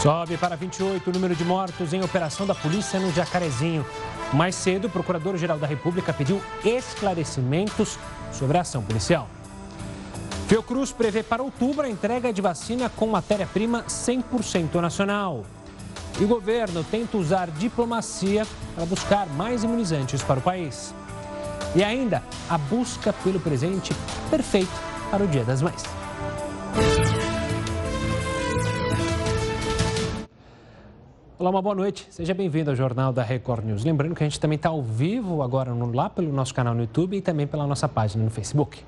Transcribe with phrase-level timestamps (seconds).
[0.00, 3.84] Sobe para 28 o número de mortos em operação da polícia no Jacarezinho.
[4.32, 7.98] Mais cedo, o Procurador-Geral da República pediu esclarecimentos
[8.32, 9.28] sobre a ação policial.
[10.46, 15.44] Fiocruz prevê para outubro a entrega de vacina com matéria-prima 100% nacional.
[16.20, 18.46] E o governo tenta usar diplomacia
[18.76, 20.94] para buscar mais imunizantes para o país.
[21.74, 23.92] E ainda, a busca pelo presente
[24.30, 24.70] perfeito
[25.10, 25.97] para o Dia das Mães.
[31.40, 32.04] Olá, uma boa noite.
[32.10, 33.84] Seja bem-vindo ao Jornal da Record News.
[33.84, 36.80] Lembrando que a gente também está ao vivo agora no, lá pelo nosso canal no
[36.80, 38.82] YouTube e também pela nossa página no Facebook.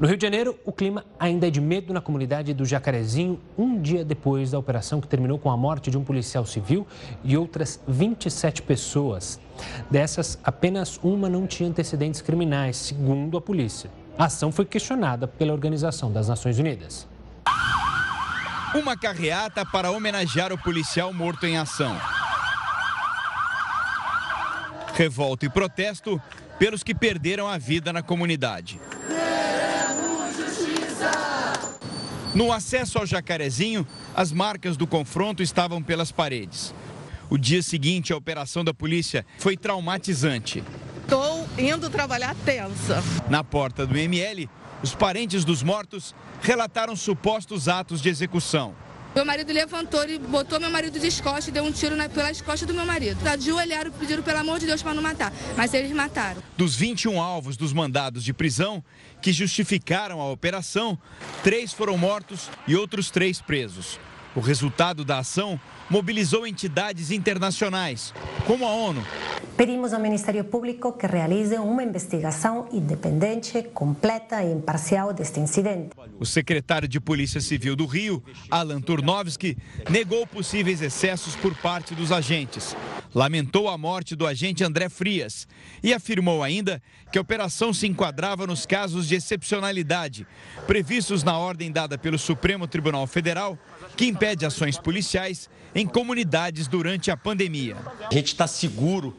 [0.00, 3.78] No Rio de Janeiro, o clima ainda é de medo na comunidade do Jacarezinho, um
[3.78, 6.86] dia depois da operação que terminou com a morte de um policial civil
[7.22, 9.38] e outras 27 pessoas.
[9.90, 13.90] Dessas, apenas uma não tinha antecedentes criminais, segundo a polícia.
[14.16, 17.07] A ação foi questionada pela Organização das Nações Unidas.
[18.74, 21.98] Uma carreata para homenagear o policial morto em ação.
[24.94, 26.20] Revolta e protesto
[26.58, 28.78] pelos que perderam a vida na comunidade.
[32.34, 36.74] No acesso ao Jacarezinho, as marcas do confronto estavam pelas paredes.
[37.30, 40.62] O dia seguinte à operação da polícia foi traumatizante.
[41.02, 43.02] Estou indo trabalhar tensa.
[43.30, 44.48] Na porta do ML,
[44.82, 48.74] os parentes dos mortos relataram supostos atos de execução.
[49.14, 52.40] Meu marido levantou e botou meu marido de costas e deu um tiro na, pelas
[52.40, 53.18] costas do meu marido.
[53.26, 55.32] Ajoelharam e pediram, pelo amor de Deus, para não matar.
[55.56, 56.42] Mas eles mataram.
[56.56, 58.84] Dos 21 alvos dos mandados de prisão
[59.20, 60.96] que justificaram a operação,
[61.42, 63.98] três foram mortos e outros três presos.
[64.34, 68.12] O resultado da ação mobilizou entidades internacionais,
[68.46, 69.04] como a ONU.
[69.56, 75.90] Pedimos ao Ministério Público que realize uma investigação independente, completa e imparcial deste incidente.
[76.20, 79.56] O secretário de Polícia Civil do Rio, Alan Turnovski,
[79.90, 82.76] negou possíveis excessos por parte dos agentes.
[83.12, 85.48] Lamentou a morte do agente André Frias
[85.82, 90.26] e afirmou ainda que a operação se enquadrava nos casos de excepcionalidade
[90.66, 93.58] previstos na ordem dada pelo Supremo Tribunal Federal,
[93.98, 97.76] que impede ações policiais em comunidades durante a pandemia.
[98.08, 99.12] A gente está seguro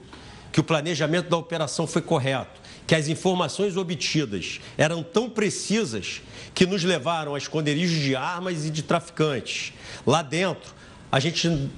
[0.53, 6.22] que o planejamento da operação foi correto, que as informações obtidas eram tão precisas
[6.56, 9.73] que nos levaram a esconderijos de armas e de traficantes.
[10.07, 10.73] Lá dentro,
[11.11, 11.69] a gente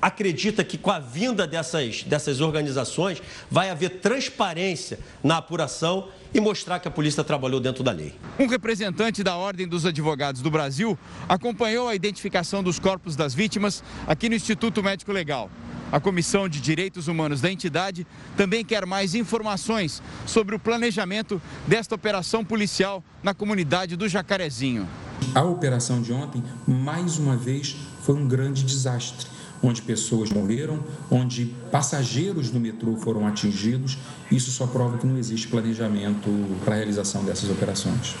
[0.00, 6.78] acredita que com a vinda dessas, dessas organizações vai haver transparência na apuração e mostrar
[6.78, 8.14] que a polícia trabalhou dentro da lei.
[8.38, 10.98] Um representante da Ordem dos Advogados do Brasil
[11.28, 15.50] acompanhou a identificação dos corpos das vítimas aqui no Instituto Médico Legal.
[15.90, 21.94] A Comissão de Direitos Humanos da entidade também quer mais informações sobre o planejamento desta
[21.94, 24.86] operação policial na comunidade do Jacarezinho.
[25.34, 29.26] A operação de ontem, mais uma vez, foi um grande desastre
[29.62, 30.80] onde pessoas morreram,
[31.10, 33.98] onde passageiros do metrô foram atingidos.
[34.30, 36.28] Isso só prova que não existe planejamento
[36.64, 38.16] para a realização dessas operações.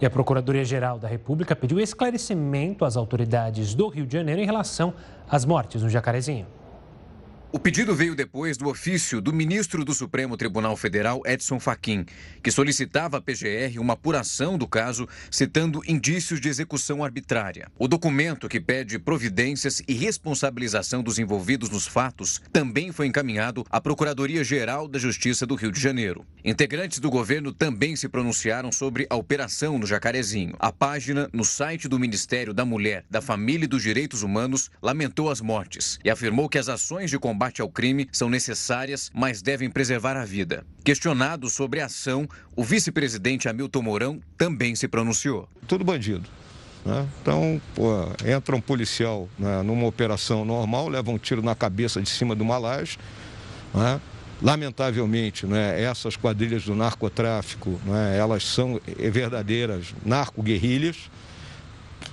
[0.00, 4.92] E a Procuradoria-Geral da República pediu esclarecimento às autoridades do Rio de Janeiro em relação
[5.28, 6.46] às mortes no Jacarezinho.
[7.56, 12.04] O pedido veio depois do ofício do ministro do Supremo Tribunal Federal, Edson Fachin,
[12.42, 17.68] que solicitava à PGR uma apuração do caso, citando indícios de execução arbitrária.
[17.78, 23.80] O documento que pede providências e responsabilização dos envolvidos nos fatos também foi encaminhado à
[23.80, 26.26] Procuradoria-Geral da Justiça do Rio de Janeiro.
[26.44, 30.54] Integrantes do governo também se pronunciaram sobre a operação no Jacarezinho.
[30.58, 35.30] A página no site do Ministério da Mulher, da Família e dos Direitos Humanos lamentou
[35.30, 39.40] as mortes e afirmou que as ações de combate combate ao crime são necessárias, mas
[39.40, 40.64] devem preservar a vida.
[40.82, 45.48] Questionado sobre a ação, o vice-presidente Hamilton Mourão também se pronunciou.
[45.68, 46.28] Tudo bandido.
[46.84, 47.06] Né?
[47.20, 52.08] Então, pô, entra um policial né, numa operação normal, leva um tiro na cabeça de
[52.08, 52.98] cima de uma laje.
[53.72, 54.00] Né?
[54.42, 61.10] Lamentavelmente, né, essas quadrilhas do narcotráfico, né, elas são verdadeiras narco-guerrilhas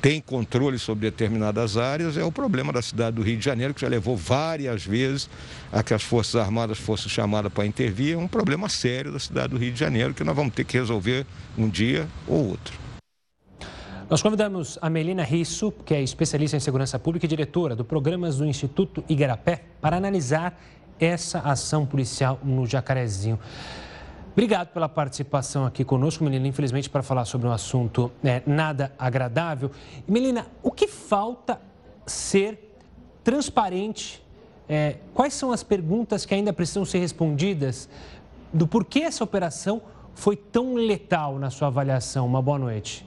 [0.04, 3.80] tem controle sobre determinadas áreas, é o problema da cidade do Rio de Janeiro, que
[3.80, 5.30] já levou várias vezes
[5.72, 8.16] a que as Forças Armadas fossem chamadas para intervir.
[8.16, 10.78] É um problema sério da cidade do Rio de Janeiro que nós vamos ter que
[10.78, 11.26] resolver
[11.58, 12.78] um dia ou outro.
[14.10, 18.40] Nós convidamos a Melina Risso, que é especialista em segurança pública e diretora do Programas
[18.40, 20.62] do Instituto Igarapé, para analisar
[21.00, 23.40] essa ação policial no Jacarezinho.
[24.34, 26.48] Obrigado pela participação aqui conosco, Melina.
[26.48, 29.70] Infelizmente, para falar sobre um assunto é, nada agradável.
[30.08, 31.62] Melina, o que falta
[32.04, 32.76] ser
[33.24, 34.24] transparente?
[34.68, 37.88] É, quais são as perguntas que ainda precisam ser respondidas
[38.52, 39.84] do porquê essa operação
[40.16, 42.26] foi tão letal na sua avaliação?
[42.26, 43.06] Uma boa noite.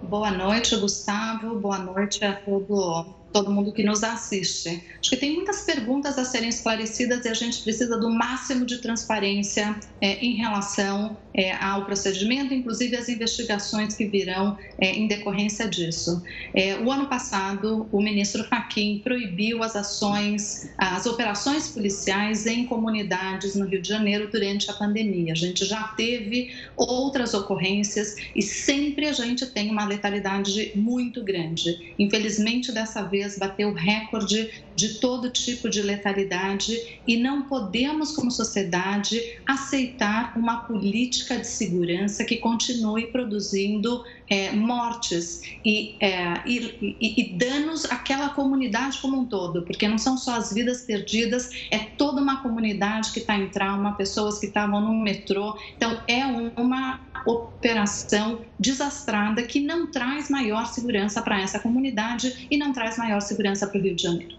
[0.00, 1.58] Boa noite, Gustavo.
[1.58, 4.82] Boa noite a todo todo mundo que nos assiste.
[5.00, 8.78] Acho que tem muitas perguntas a serem esclarecidas e a gente precisa do máximo de
[8.78, 15.68] transparência é, em relação é, ao procedimento, inclusive as investigações que virão é, em decorrência
[15.68, 16.22] disso.
[16.54, 23.54] É, o ano passado, o ministro Fachin proibiu as ações, as operações policiais em comunidades
[23.54, 25.32] no Rio de Janeiro durante a pandemia.
[25.32, 31.94] A gente já teve outras ocorrências e sempre a gente tem uma letalidade muito grande.
[31.98, 36.72] Infelizmente, dessa vez, vez bateu recorde de todo tipo de letalidade
[37.06, 45.40] e não podemos, como sociedade, aceitar uma política de segurança que continue produzindo é, mortes
[45.64, 50.36] e, é, e, e, e, danos àquela comunidade como um todo, porque não são só
[50.36, 54.94] as vidas perdidas, é toda uma comunidade que está em trauma, pessoas que estavam no
[55.02, 55.58] metrô.
[55.76, 56.24] Então, é
[56.56, 63.20] uma operação desastrada que não traz maior segurança para essa comunidade e não traz maior
[63.20, 64.36] segurança para o Rio de Janeiro.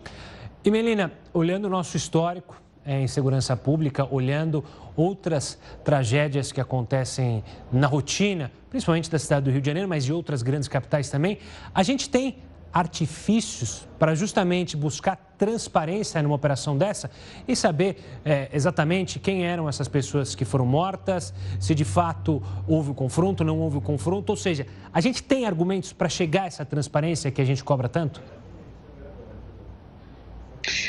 [0.65, 4.63] E Melina, olhando o nosso histórico é, em segurança pública, olhando
[4.95, 10.12] outras tragédias que acontecem na rotina, principalmente da cidade do Rio de Janeiro, mas de
[10.12, 11.38] outras grandes capitais também,
[11.74, 12.38] a gente tem
[12.74, 17.10] artifícios para justamente buscar transparência numa operação dessa
[17.48, 22.92] e saber é, exatamente quem eram essas pessoas que foram mortas, se de fato houve
[22.92, 24.31] o confronto, não houve o confronto.
[24.31, 27.89] Ou seja, a gente tem argumentos para chegar a essa transparência que a gente cobra
[27.89, 28.21] tanto?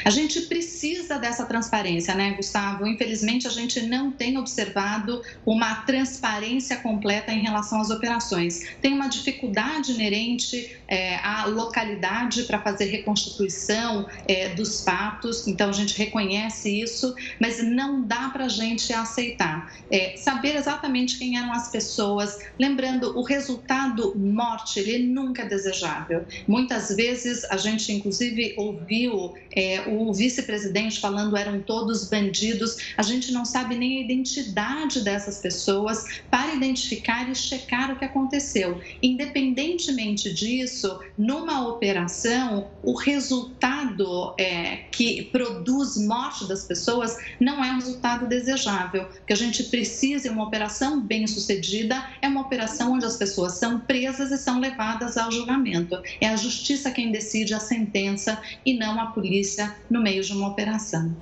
[0.05, 2.87] A gente precisa dessa transparência, né, Gustavo?
[2.87, 8.67] Infelizmente, a gente não tem observado uma transparência completa em relação às operações.
[8.81, 15.73] Tem uma dificuldade inerente é, à localidade para fazer reconstituição é, dos fatos, então a
[15.73, 19.73] gente reconhece isso, mas não dá para a gente aceitar.
[19.91, 26.25] É, saber exatamente quem eram as pessoas, lembrando, o resultado morte, ele nunca é desejável.
[26.47, 32.77] Muitas vezes a gente, inclusive, ouviu é, o vice-presidente falando eram todos bandidos.
[32.97, 38.05] A gente não sabe nem a identidade dessas pessoas para identificar e checar o que
[38.05, 38.81] aconteceu.
[39.03, 47.77] Independentemente disso, numa operação, o resultado é, que produz morte das pessoas não é um
[47.77, 49.03] resultado desejável.
[49.03, 53.17] O que a gente precisa em uma operação bem sucedida é uma operação onde as
[53.17, 56.01] pessoas são presas e são levadas ao julgamento.
[56.21, 59.40] É a justiça quem decide a sentença e não a polícia
[59.89, 61.15] no meio de uma operação.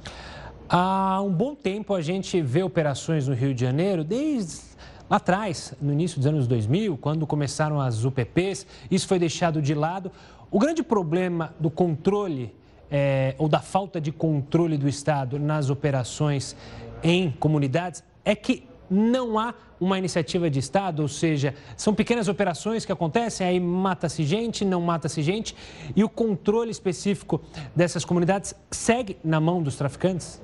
[0.69, 4.61] Há um bom tempo a gente vê operações no Rio de Janeiro, desde
[5.09, 9.75] lá atrás, no início dos anos 2000, quando começaram as UPPs, isso foi deixado de
[9.75, 10.13] lado.
[10.51, 12.55] O grande problema do controle
[12.91, 16.55] é, ou da falta de controle do Estado nas operações
[17.03, 22.85] em comunidades é que não há uma iniciativa de Estado, ou seja, são pequenas operações
[22.85, 25.55] que acontecem, aí mata-se gente, não mata-se gente,
[25.95, 27.41] e o controle específico
[27.75, 30.41] dessas comunidades segue na mão dos traficantes?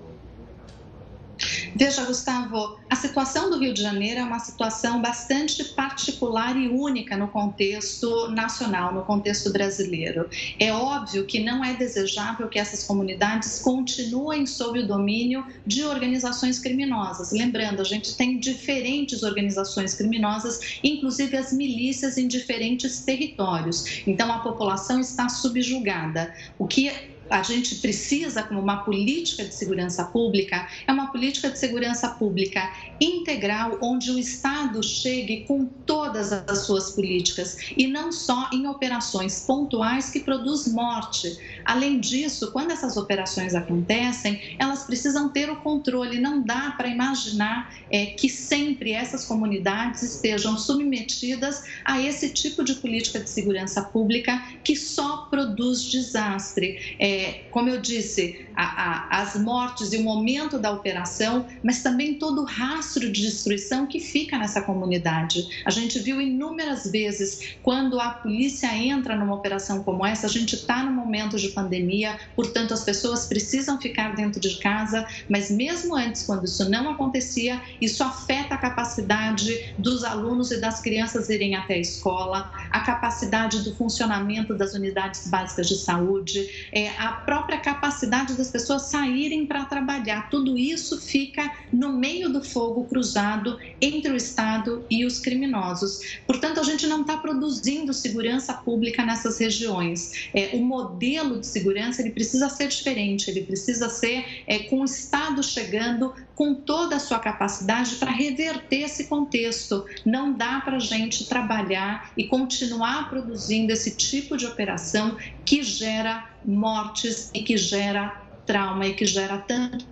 [1.74, 7.16] Veja, Gustavo, a situação do Rio de Janeiro é uma situação bastante particular e única
[7.16, 10.28] no contexto nacional, no contexto brasileiro.
[10.58, 16.58] É óbvio que não é desejável que essas comunidades continuem sob o domínio de organizações
[16.58, 17.32] criminosas.
[17.32, 24.02] Lembrando, a gente tem diferentes organizações criminosas, inclusive as milícias em diferentes territórios.
[24.06, 26.32] Então, a população está subjugada.
[26.58, 31.58] O que a gente precisa, como uma política de segurança pública, é uma política de
[31.58, 38.48] segurança pública integral, onde o Estado chegue com todas as suas políticas e não só
[38.52, 41.36] em operações pontuais que produz morte.
[41.64, 46.20] Além disso, quando essas operações acontecem, elas precisam ter o controle.
[46.20, 52.74] Não dá para imaginar é, que sempre essas comunidades estejam submetidas a esse tipo de
[52.74, 56.96] política de segurança pública que só produz desastre.
[56.98, 62.14] É, como eu disse, a, a, as mortes e o momento da operação, mas também
[62.14, 65.62] todo o rastro de destruição que fica nessa comunidade.
[65.64, 70.54] A gente viu inúmeras vezes quando a polícia entra numa operação como essa, a gente
[70.54, 75.94] está no momento de pandemia, portanto, as pessoas precisam ficar dentro de casa, mas mesmo
[75.94, 81.54] antes, quando isso não acontecia, isso afeta a capacidade dos alunos e das crianças irem
[81.54, 87.58] até a escola, a capacidade do funcionamento das unidades básicas de saúde, é, a própria
[87.58, 90.28] capacidade das pessoas saírem para trabalhar.
[90.30, 96.00] Tudo isso fica no meio do fogo cruzado entre o Estado e os criminosos.
[96.26, 100.28] Portanto, a gente não está produzindo segurança pública nessas regiões.
[100.34, 104.84] É, o modelo de segurança ele precisa ser diferente, ele precisa ser é, com o
[104.84, 109.84] Estado chegando com toda a sua capacidade para reverter esse contexto.
[110.04, 116.28] Não dá para a gente trabalhar e continuar produzindo esse tipo de operação que gera
[116.44, 119.86] mortes e que gera trauma e que gera tanto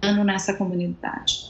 [0.00, 1.47] dano nessa comunidade.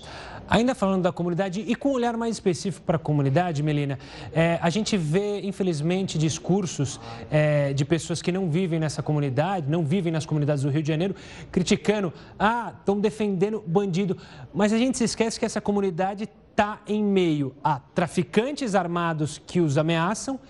[0.51, 3.99] Ainda falando da comunidade e com um olhar mais específico para a comunidade, Melina,
[4.33, 6.99] é, a gente vê, infelizmente, discursos
[7.31, 10.89] é, de pessoas que não vivem nessa comunidade, não vivem nas comunidades do Rio de
[10.89, 11.15] Janeiro,
[11.53, 14.17] criticando, ah, estão defendendo bandido.
[14.55, 19.61] Mas a gente se esquece que essa comunidade está em meio a traficantes armados que
[19.61, 20.41] os ameaçam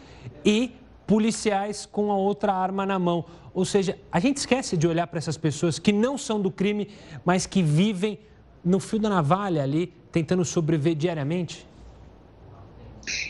[0.45, 0.77] e
[1.09, 3.25] policiais com a outra arma na mão.
[3.53, 6.89] Ou seja, a gente esquece de olhar para essas pessoas que não são do crime,
[7.25, 8.21] mas que vivem
[8.69, 11.67] no fio da navalha ali, tentando sobreviver diariamente?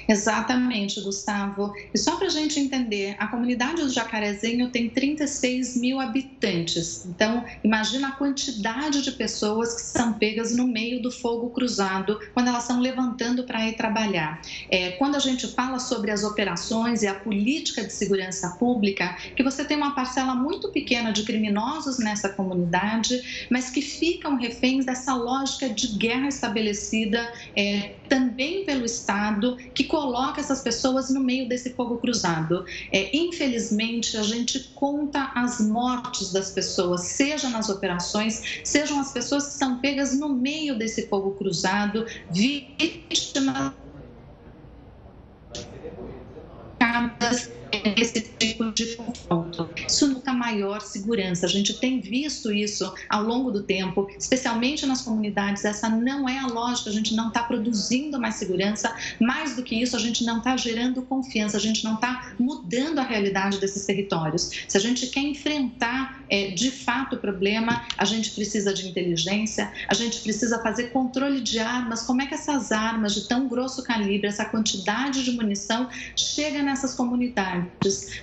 [0.08, 1.73] Exatamente, Gustavo.
[1.92, 7.04] E só para a gente entender, a comunidade do Jacarezinho tem 36 mil habitantes.
[7.06, 12.49] Então, imagina a quantidade de pessoas que são pegas no meio do fogo cruzado quando
[12.49, 14.40] elas estão levantando para ir trabalhar.
[14.70, 19.42] É, quando a gente fala sobre as operações e a política de segurança pública, que
[19.42, 25.14] você tem uma parcela muito pequena de criminosos nessa comunidade, mas que ficam reféns dessa
[25.14, 31.75] lógica de guerra estabelecida é, também pelo Estado, que coloca essas pessoas no meio desse
[31.75, 32.64] fogo cruzado.
[32.92, 39.48] É, infelizmente, a gente conta as mortes das pessoas, seja nas operações, sejam as pessoas
[39.48, 43.75] que são pegas no meio desse fogo cruzado, vítimas
[47.97, 49.68] esse tipo de confronto.
[49.87, 51.47] Isso nunca maior segurança.
[51.47, 55.64] A gente tem visto isso ao longo do tempo, especialmente nas comunidades.
[55.64, 56.90] Essa não é a lógica.
[56.90, 58.94] A gente não está produzindo mais segurança.
[59.20, 61.56] Mais do que isso, a gente não está gerando confiança.
[61.56, 64.50] A gente não está mudando a realidade desses territórios.
[64.66, 69.73] Se a gente quer enfrentar é, de fato o problema, a gente precisa de inteligência.
[69.88, 72.02] A gente precisa fazer controle de armas.
[72.02, 76.94] Como é que essas armas de tão grosso calibre, essa quantidade de munição chega nessas
[76.94, 77.67] comunidades?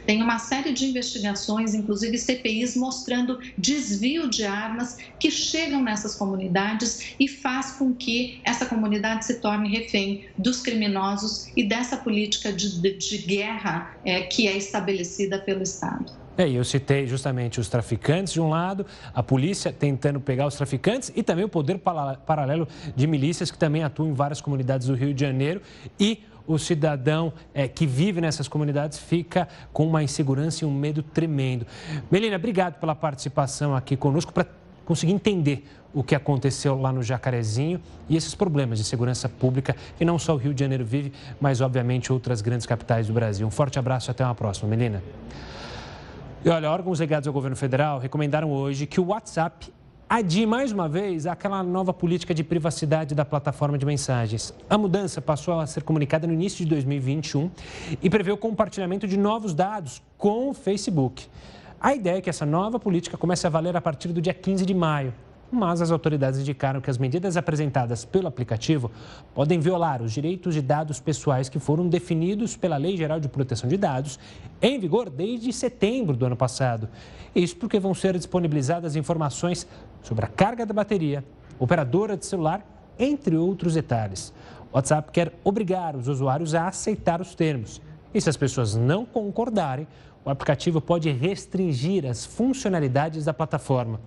[0.06, 7.16] Tem uma série de investigações, inclusive CPIs, mostrando desvio de armas que chegam nessas comunidades
[7.20, 12.82] e faz com que essa comunidade se torne refém dos criminosos e dessa política de,
[12.82, 16.26] de, de guerra é, que é estabelecida pelo Estado.
[16.38, 21.12] É, eu citei justamente os traficantes de um lado, a polícia tentando pegar os traficantes
[21.16, 25.14] e também o poder paralelo de milícias que também atuam em várias comunidades do Rio
[25.14, 25.62] de Janeiro
[26.00, 31.02] e o cidadão é, que vive nessas comunidades fica com uma insegurança e um medo
[31.02, 31.66] tremendo.
[32.10, 34.46] Melina, obrigado pela participação aqui conosco para
[34.86, 40.04] conseguir entender o que aconteceu lá no Jacarezinho e esses problemas de segurança pública que
[40.04, 43.48] não só o Rio de Janeiro vive, mas obviamente outras grandes capitais do Brasil.
[43.48, 45.02] Um forte abraço e até uma próxima, Melina.
[46.44, 49.74] E olha, órgãos ligados ao governo federal recomendaram hoje que o WhatsApp
[50.10, 54.54] adie mais uma vez aquela nova política de privacidade da plataforma de mensagens.
[54.70, 57.50] A mudança passou a ser comunicada no início de 2021
[58.02, 61.28] e prevê o compartilhamento de novos dados com o Facebook.
[61.80, 64.66] A ideia é que essa nova política comece a valer a partir do dia 15
[64.66, 65.14] de maio
[65.52, 68.92] mas as autoridades indicaram que as medidas apresentadas pelo aplicativo
[69.34, 73.70] podem violar os direitos de dados pessoais que foram definidos pela Lei Geral de Proteção
[73.70, 74.20] de Dados,
[74.62, 76.90] em vigor desde setembro do ano passado.
[77.36, 79.68] Isso porque vão ser disponibilizadas informações
[80.02, 81.24] sobre a carga da bateria,
[81.60, 82.66] operadora de celular,
[82.98, 84.34] entre outros detalhes.
[84.72, 87.82] O WhatsApp quer obrigar os usuários a aceitar os termos.
[88.14, 89.88] E se as pessoas não concordarem,
[90.26, 94.02] o aplicativo pode restringir as funcionalidades da plataforma.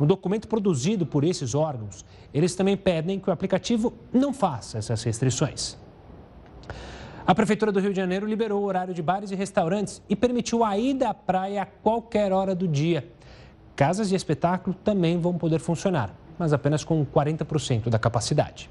[0.00, 5.02] No documento produzido por esses órgãos, eles também pedem que o aplicativo não faça essas
[5.02, 5.76] restrições.
[7.26, 10.64] A Prefeitura do Rio de Janeiro liberou o horário de bares e restaurantes e permitiu
[10.64, 13.06] a ida à praia a qualquer hora do dia.
[13.76, 18.70] Casas de espetáculo também vão poder funcionar, mas apenas com 40% da capacidade.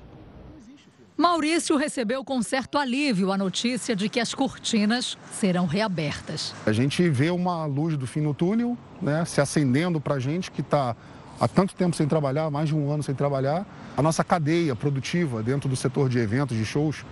[1.18, 6.54] Maurício recebeu com certo alívio a notícia de que as cortinas serão reabertas.
[6.64, 10.52] A gente vê uma luz do fim no túnel, né, se acendendo para a gente
[10.52, 10.96] que está
[11.40, 13.66] há tanto tempo sem trabalhar, mais de um ano sem trabalhar.
[13.98, 17.04] A nossa cadeia produtiva dentro do setor de eventos, de shows,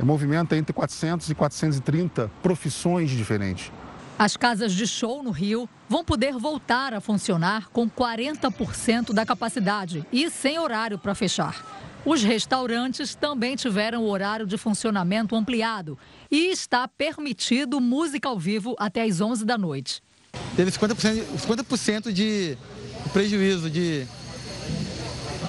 [0.00, 3.70] é, movimenta entre 400 e 430 profissões diferentes.
[4.18, 10.06] As casas de show no Rio vão poder voltar a funcionar com 40% da capacidade
[10.10, 11.83] e sem horário para fechar.
[12.04, 15.98] Os restaurantes também tiveram o horário de funcionamento ampliado
[16.30, 20.02] e está permitido música ao vivo até às 11 da noite.
[20.54, 22.58] Teve 50%, 50 de
[23.12, 24.06] prejuízo de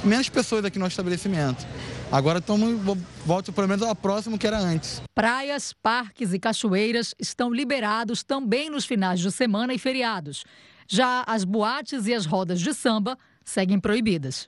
[0.04, 1.68] menos pessoas aqui no estabelecimento.
[2.12, 5.02] Agora estamos, volta pelo menos ao próximo que era antes.
[5.14, 10.46] Praias, parques e cachoeiras estão liberados também nos finais de semana e feriados.
[10.88, 14.48] Já as boates e as rodas de samba seguem proibidas.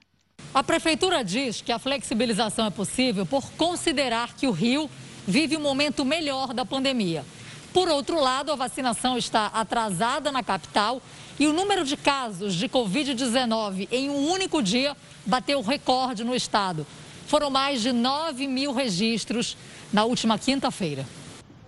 [0.57, 4.89] A prefeitura diz que a flexibilização é possível por considerar que o Rio
[5.27, 7.23] vive um momento melhor da pandemia.
[7.71, 10.99] Por outro lado, a vacinação está atrasada na capital
[11.39, 16.87] e o número de casos de Covid-19 em um único dia bateu recorde no estado.
[17.27, 19.55] Foram mais de 9 mil registros
[19.93, 21.05] na última quinta-feira.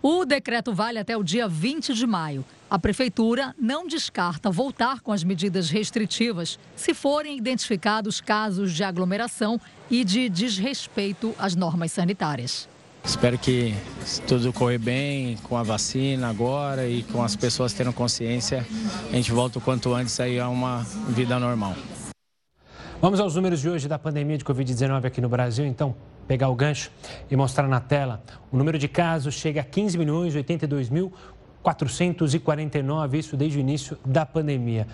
[0.02, 2.44] O decreto vale até o dia 20 de maio.
[2.70, 9.60] A prefeitura não descarta voltar com as medidas restritivas se forem identificados casos de aglomeração
[9.90, 12.70] e de desrespeito às normas sanitárias.
[13.04, 13.74] Espero que
[14.28, 18.64] tudo correr bem com a vacina agora e com as pessoas tendo consciência,
[19.12, 21.74] a gente volta o quanto antes aí a uma vida normal.
[23.02, 25.96] Vamos aos números de hoje da pandemia de Covid-19 aqui no Brasil, então,
[26.28, 26.92] pegar o gancho
[27.32, 28.22] e mostrar na tela.
[28.52, 31.12] O número de casos chega a 15 milhões 82 mil
[31.70, 34.86] 449, isso desde o início da pandemia.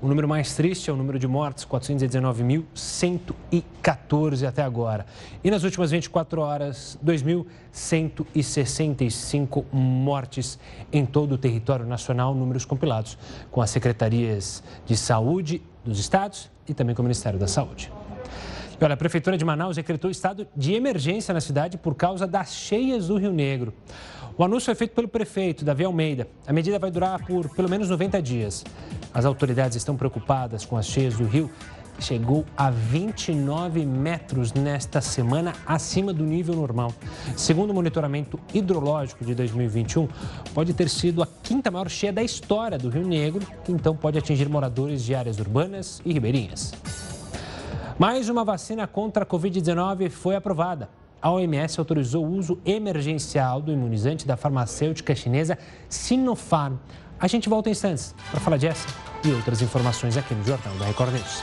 [0.00, 5.04] O número mais triste é o número de mortes, 419.114 até agora.
[5.42, 10.56] E nas últimas 24 horas, 2.165 mortes
[10.92, 13.18] em todo o território nacional, números compilados
[13.50, 17.90] com as secretarias de saúde dos estados e também com o Ministério da Saúde.
[18.80, 22.54] E olha, a Prefeitura de Manaus decretou estado de emergência na cidade por causa das
[22.54, 23.74] cheias do Rio Negro.
[24.38, 26.28] O anúncio foi feito pelo prefeito, Davi Almeida.
[26.46, 28.64] A medida vai durar por pelo menos 90 dias.
[29.12, 31.50] As autoridades estão preocupadas com as cheias do rio.
[31.98, 36.94] Chegou a 29 metros nesta semana, acima do nível normal.
[37.36, 40.06] Segundo o monitoramento hidrológico de 2021,
[40.54, 44.18] pode ter sido a quinta maior cheia da história do Rio Negro, que então pode
[44.18, 46.72] atingir moradores de áreas urbanas e ribeirinhas.
[47.98, 50.88] Mais uma vacina contra a Covid-19 foi aprovada
[51.20, 55.58] a OMS autorizou o uso emergencial do imunizante da farmacêutica chinesa
[55.88, 56.76] Sinopharm.
[57.18, 58.86] A gente volta em instantes para falar dessa
[59.24, 61.42] e outras informações aqui no Jornal da Record News.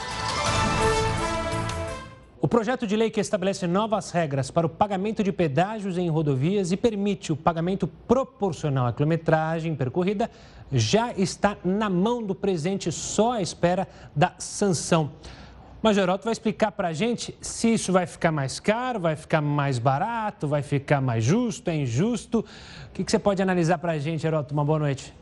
[2.40, 6.70] O projeto de lei que estabelece novas regras para o pagamento de pedágios em rodovias
[6.70, 10.30] e permite o pagamento proporcional à quilometragem percorrida
[10.70, 15.10] já está na mão do presidente, só à espera da sanção.
[15.82, 19.40] Mas Geraldo vai explicar para a gente se isso vai ficar mais caro, vai ficar
[19.40, 22.40] mais barato, vai ficar mais justo, é injusto.
[22.40, 24.52] O que, que você pode analisar para a gente, Geraldo?
[24.52, 25.12] Uma boa noite.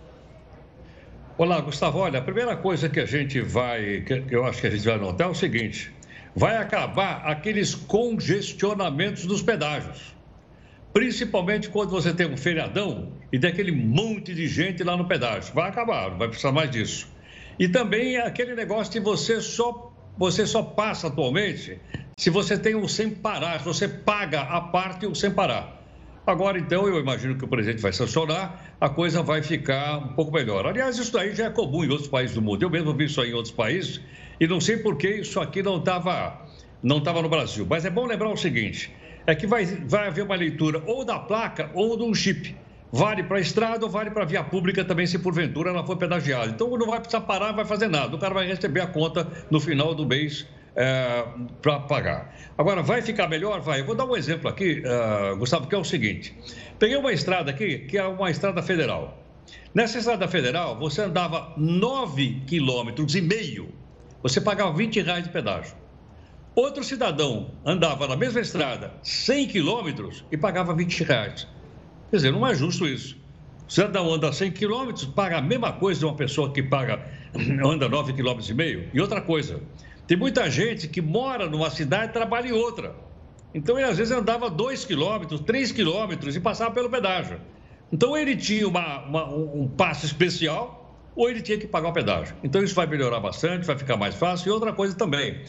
[1.36, 1.98] Olá, Gustavo.
[1.98, 4.96] Olha, a primeira coisa que a gente vai, que eu acho que a gente vai
[4.96, 5.92] notar é o seguinte:
[6.34, 10.14] vai acabar aqueles congestionamentos dos pedágios.
[10.92, 15.52] Principalmente quando você tem um feriadão e tem aquele monte de gente lá no pedágio.
[15.52, 17.08] Vai acabar, não vai precisar mais disso.
[17.58, 21.80] E também aquele negócio de você só você só passa atualmente
[22.16, 25.82] se você tem um sem parar, se você paga a parte o sem parar.
[26.26, 30.32] Agora, então, eu imagino que o presidente vai sancionar, a coisa vai ficar um pouco
[30.32, 30.66] melhor.
[30.66, 32.62] Aliás, isso daí já é comum em outros países do mundo.
[32.62, 34.00] Eu mesmo vi isso aí em outros países
[34.40, 36.42] e não sei por que isso aqui não estava
[36.82, 37.66] não tava no Brasil.
[37.68, 38.94] Mas é bom lembrar o seguinte:
[39.26, 42.56] é que vai, vai haver uma leitura ou da placa ou de um chip.
[42.94, 45.96] Vale para a estrada ou vale para a via pública também, se porventura ela for
[45.96, 46.46] pedagiada.
[46.46, 48.14] Então não vai precisar parar, vai fazer nada.
[48.14, 51.24] O cara vai receber a conta no final do mês é,
[51.60, 52.32] para pagar.
[52.56, 53.60] Agora, vai ficar melhor?
[53.60, 53.80] Vai.
[53.80, 56.38] Eu vou dar um exemplo aqui, uh, Gustavo, que é o seguinte.
[56.78, 59.20] Peguei uma estrada aqui, que é uma estrada federal.
[59.74, 63.74] Nessa estrada federal, você andava 9 quilômetros e meio,
[64.22, 65.74] você pagava 20 reais de pedágio.
[66.54, 71.53] Outro cidadão andava na mesma estrada 100 quilômetros e pagava 20 reais.
[72.14, 73.16] Quer dizer, não é justo isso.
[73.66, 77.04] Você anda 100 quilômetros, paga a mesma coisa de uma pessoa que paga,
[77.66, 78.88] anda 9 quilômetros e meio.
[78.94, 79.60] E outra coisa,
[80.06, 82.94] tem muita gente que mora numa cidade e trabalha em outra.
[83.52, 87.40] Então, ele às vezes andava 2 quilômetros, 3 quilômetros e passava pelo pedágio.
[87.92, 92.36] Então, ele tinha uma, uma, um passe especial ou ele tinha que pagar o pedágio.
[92.44, 94.50] Então, isso vai melhorar bastante, vai ficar mais fácil.
[94.50, 95.40] E outra coisa também,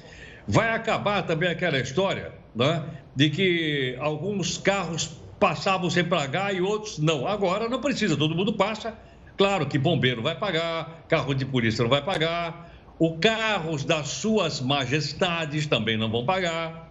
[0.47, 2.83] vai acabar também aquela história né,
[3.15, 7.27] de que alguns carros passavam sem pagar e outros não.
[7.27, 8.97] Agora não precisa, todo mundo passa.
[9.37, 14.59] Claro que bombeiro vai pagar, carro de polícia não vai pagar, os carros das suas
[14.59, 16.89] majestades também não vão pagar.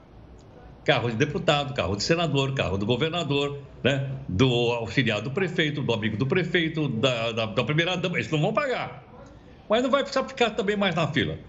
[0.85, 4.09] Carro de deputado, carro de senador, carro do governador, né?
[4.29, 8.40] do auxiliar do prefeito, do amigo do prefeito, da, da, da primeira dama, eles não
[8.40, 9.03] vão pagar.
[9.69, 11.40] Mas não vai precisar ficar também mais na fila.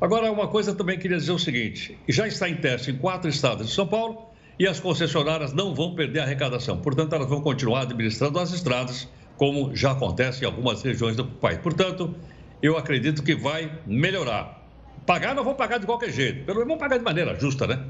[0.00, 3.66] Agora, uma coisa também queria dizer o seguinte: já está em teste em quatro estados
[3.66, 4.31] de São Paulo,
[4.62, 6.78] e as concessionárias não vão perder a arrecadação.
[6.78, 11.58] Portanto, elas vão continuar administrando as estradas, como já acontece em algumas regiões do país.
[11.58, 12.14] Portanto,
[12.62, 14.64] eu acredito que vai melhorar.
[15.04, 17.84] Pagar não vão pagar de qualquer jeito, pelo menos vão pagar de maneira justa, né?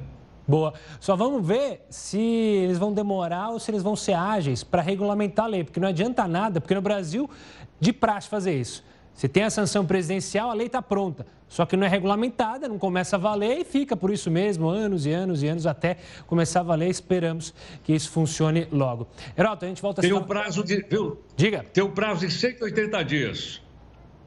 [0.48, 0.72] Boa.
[0.98, 5.44] Só vamos ver se eles vão demorar ou se eles vão ser ágeis para regulamentar
[5.44, 7.28] a lei, porque não adianta nada, porque no Brasil,
[7.78, 8.82] de praxe fazer isso.
[9.12, 11.26] Se tem a sanção presidencial, a lei está pronta.
[11.52, 15.04] Só que não é regulamentada, não começa a valer e fica por isso mesmo, anos
[15.04, 16.88] e anos e anos até começar a valer.
[16.88, 17.52] Esperamos
[17.84, 19.06] que isso funcione logo.
[19.36, 20.82] Heroto, a gente volta a Tem um prazo de.
[20.88, 21.20] Viu?
[21.36, 21.62] Diga.
[21.70, 23.61] Tem um prazo de 180 dias.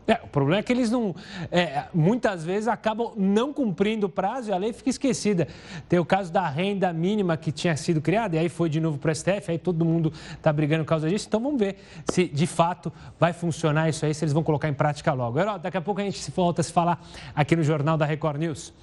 [0.08, 1.16] É, o problema é que eles não,
[1.52, 5.48] é, muitas vezes acabam não cumprindo o prazo e a lei fica esquecida.
[5.90, 9.00] Tem o caso da renda mínima que tinha sido criada e aí foi de novo
[9.00, 11.26] para o STF, aí todo mundo está brigando por causa disso.
[11.28, 11.78] Então vamos ver
[12.10, 15.40] se de fato vai funcionar isso aí, se eles vão colocar em prática logo.
[15.40, 17.04] Herói, daqui a pouco a gente volta a se falar
[17.36, 18.74] aqui no Jornal da Record News.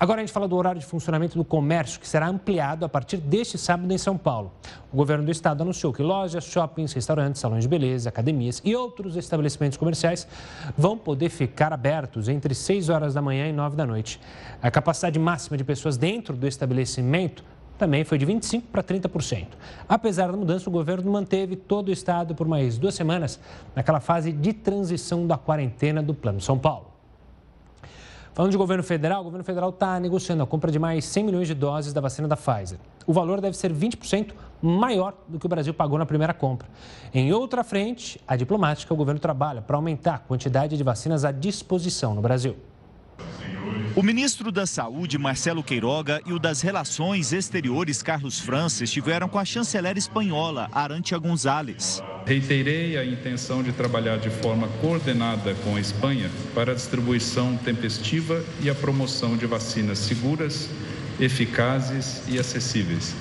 [0.00, 3.18] Agora a gente fala do horário de funcionamento do comércio, que será ampliado a partir
[3.18, 4.50] deste sábado em São Paulo.
[4.90, 9.14] O governo do estado anunciou que lojas, shoppings, restaurantes, salões de beleza, academias e outros
[9.14, 10.26] estabelecimentos comerciais
[10.74, 14.18] vão poder ficar abertos entre 6 horas da manhã e 9 da noite.
[14.62, 17.44] A capacidade máxima de pessoas dentro do estabelecimento
[17.76, 19.48] também foi de 25% para 30%.
[19.86, 23.38] Apesar da mudança, o governo manteve todo o estado por mais duas semanas
[23.76, 26.89] naquela fase de transição da quarentena do Plano São Paulo.
[28.40, 31.46] Falando de governo federal, o governo federal está negociando a compra de mais 100 milhões
[31.46, 32.78] de doses da vacina da Pfizer.
[33.06, 36.66] O valor deve ser 20% maior do que o Brasil pagou na primeira compra.
[37.12, 41.30] Em outra frente, a diplomática, o governo trabalha para aumentar a quantidade de vacinas à
[41.30, 42.56] disposição no Brasil.
[43.96, 49.36] O ministro da Saúde, Marcelo Queiroga, e o das Relações Exteriores, Carlos França, estiveram com
[49.36, 52.00] a chanceler espanhola, Arantia González.
[52.24, 58.44] Reiterei a intenção de trabalhar de forma coordenada com a Espanha para a distribuição tempestiva
[58.62, 60.70] e a promoção de vacinas seguras,
[61.18, 63.12] eficazes e acessíveis.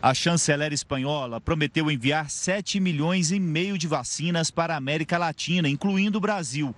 [0.00, 5.68] A chanceler espanhola prometeu enviar 7 milhões e meio de vacinas para a América Latina,
[5.68, 6.72] incluindo o Brasil.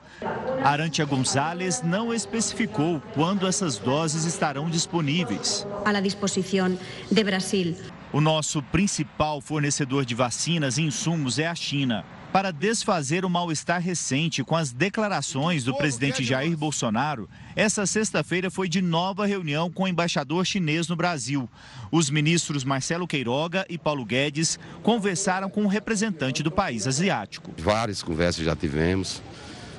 [0.65, 5.67] Arantia González não especificou quando essas doses estarão disponíveis.
[5.85, 6.79] À disposição
[7.11, 7.77] de Brasil.
[8.11, 13.81] O nosso principal fornecedor de vacinas e insumos é a China para desfazer o mal-estar
[13.81, 19.83] recente com as declarações do presidente Jair Bolsonaro, essa sexta-feira foi de nova reunião com
[19.83, 21.49] o embaixador chinês no Brasil.
[21.91, 27.53] Os ministros Marcelo Queiroga e Paulo Guedes conversaram com o representante do país asiático.
[27.59, 29.21] Várias conversas já tivemos.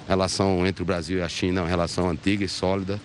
[0.05, 2.99] A relação entre o Brasil e a China é uma relação antiga e sólida.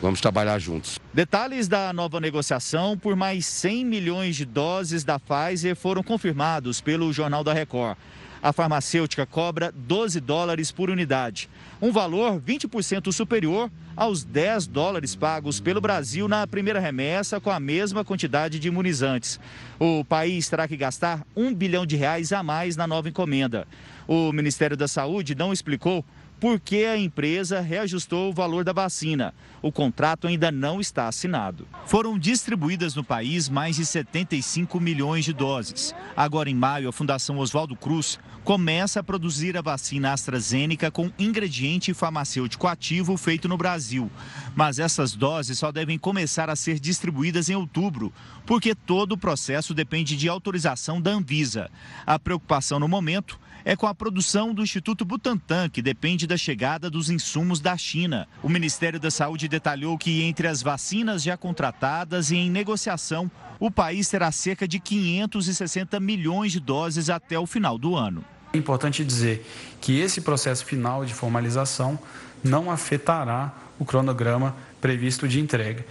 [0.00, 0.98] Vamos trabalhar juntos.
[1.14, 7.12] Detalhes da nova negociação por mais 100 milhões de doses da Pfizer foram confirmados pelo
[7.12, 7.96] Jornal da Record
[8.42, 11.48] a farmacêutica cobra 12 dólares por unidade,
[11.80, 17.60] um valor 20% superior aos 10 dólares pagos pelo Brasil na primeira remessa com a
[17.60, 19.38] mesma quantidade de imunizantes.
[19.78, 23.66] O país terá que gastar um bilhão de reais a mais na nova encomenda.
[24.08, 26.04] O Ministério da Saúde não explicou
[26.42, 29.32] por que a empresa reajustou o valor da vacina.
[29.62, 31.68] O contrato ainda não está assinado.
[31.86, 35.94] Foram distribuídas no país mais de 75 milhões de doses.
[36.16, 41.94] Agora, em maio, a Fundação Oswaldo Cruz começa a produzir a vacina AstraZeneca com ingrediente
[41.94, 44.10] farmacêutico ativo feito no Brasil.
[44.52, 48.12] Mas essas doses só devem começar a ser distribuídas em outubro,
[48.44, 51.70] porque todo o processo depende de autorização da Anvisa.
[52.04, 56.90] A preocupação no momento é com a produção do Instituto Butantan, que depende da chegada
[56.90, 58.28] dos insumos da China.
[58.42, 63.70] O Ministério da Saúde detalhou que entre as vacinas já contratadas e em negociação, o
[63.70, 68.24] país terá cerca de 560 milhões de doses até o final do ano.
[68.52, 69.46] É importante dizer
[69.80, 71.98] que esse processo final de formalização
[72.44, 75.84] não afetará o cronograma previsto de entrega.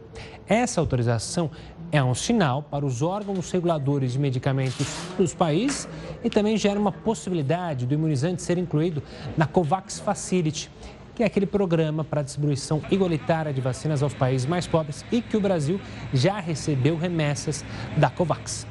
[0.49, 1.51] Essa autorização
[1.93, 5.87] é um sinal para os órgãos reguladores de medicamentos dos países
[6.25, 9.03] e também gera uma possibilidade do imunizante ser incluído
[9.37, 10.71] na COVAX Facility
[11.15, 15.37] que é aquele programa para distribuição igualitária de vacinas aos países mais pobres e que
[15.37, 15.79] o Brasil
[16.13, 17.65] já recebeu remessas
[17.99, 18.67] da COVAX.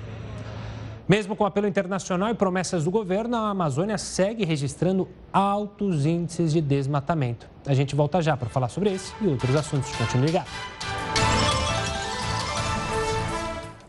[1.08, 6.62] Mesmo com apelo internacional e promessas do governo, a Amazônia segue registrando altos índices de
[6.62, 7.48] desmatamento.
[7.66, 9.94] A gente volta já para falar sobre esse e outros assuntos.
[9.96, 10.48] Continue ligado.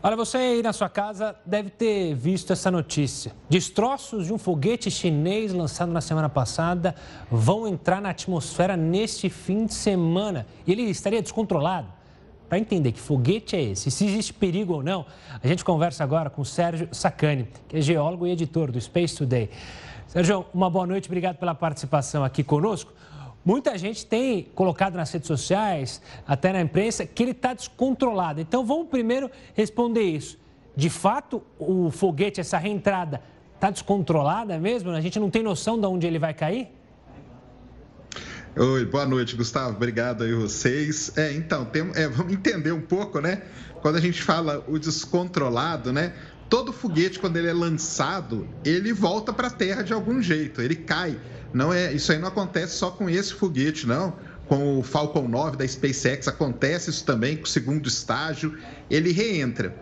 [0.05, 3.31] Olha, você aí na sua casa deve ter visto essa notícia.
[3.47, 6.93] Destroços de um foguete chinês lançado na semana passada
[7.31, 10.45] vão entrar na atmosfera neste fim de semana.
[10.67, 11.87] E ele estaria descontrolado.
[12.49, 15.05] Para entender que foguete é esse, se existe perigo ou não,
[15.41, 19.49] a gente conversa agora com Sérgio Sacani, que é geólogo e editor do Space Today.
[20.05, 22.91] Sérgio, uma boa noite, obrigado pela participação aqui conosco.
[23.45, 28.39] Muita gente tem colocado nas redes sociais, até na imprensa, que ele está descontrolado.
[28.39, 30.39] Então vamos primeiro responder isso.
[30.75, 33.21] De fato, o foguete, essa reentrada,
[33.55, 34.91] está descontrolada mesmo?
[34.91, 36.69] A gente não tem noção de onde ele vai cair?
[38.55, 39.75] Oi, boa noite, Gustavo.
[39.75, 41.11] Obrigado aí vocês.
[41.17, 43.41] É, então, tem, é, vamos entender um pouco, né?
[43.81, 46.13] Quando a gente fala o descontrolado, né?
[46.49, 50.75] Todo foguete, quando ele é lançado, ele volta para a Terra de algum jeito, ele
[50.75, 51.19] cai.
[51.53, 54.15] Não é, isso aí não acontece só com esse foguete, não.
[54.47, 58.57] Com o Falcon 9 da SpaceX acontece isso também com o segundo estágio,
[58.89, 59.75] ele reentra.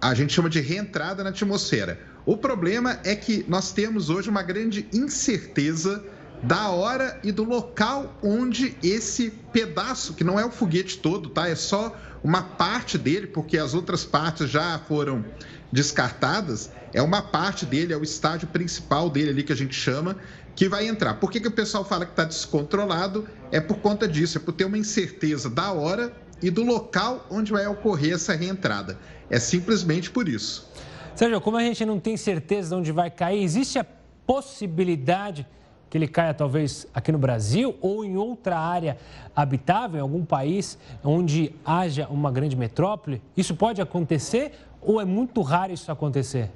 [0.00, 1.98] A gente chama de reentrada na atmosfera.
[2.24, 6.04] O problema é que nós temos hoje uma grande incerteza
[6.42, 11.48] da hora e do local onde esse pedaço, que não é o foguete todo, tá?
[11.48, 15.24] É só uma parte dele, porque as outras partes já foram
[15.72, 20.16] descartadas, é uma parte dele, é o estágio principal dele ali que a gente chama,
[20.54, 21.14] que vai entrar.
[21.14, 23.26] Por que, que o pessoal fala que está descontrolado?
[23.50, 27.52] É por conta disso, é por ter uma incerteza da hora e do local onde
[27.52, 28.98] vai ocorrer essa reentrada.
[29.30, 30.70] É simplesmente por isso.
[31.14, 33.86] Sérgio, como a gente não tem certeza de onde vai cair, existe a
[34.26, 35.46] possibilidade
[35.88, 38.96] que ele caia talvez aqui no Brasil ou em outra área
[39.36, 43.20] habitável, em algum país onde haja uma grande metrópole?
[43.36, 44.52] Isso pode acontecer
[44.82, 46.50] ou é muito raro isso acontecer?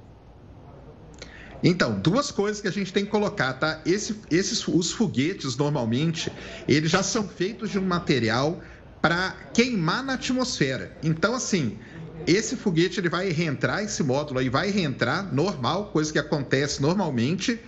[1.63, 3.81] Então, duas coisas que a gente tem que colocar, tá?
[3.87, 6.31] Esse, esses, os foguetes, normalmente,
[6.69, 8.61] eles já são feitos de um material
[9.01, 10.97] para queimar na atmosfera.
[11.03, 11.79] Então, assim,
[12.27, 17.59] esse foguete ele vai reentrar, esse módulo aí vai reentrar, normal, coisa que acontece normalmente,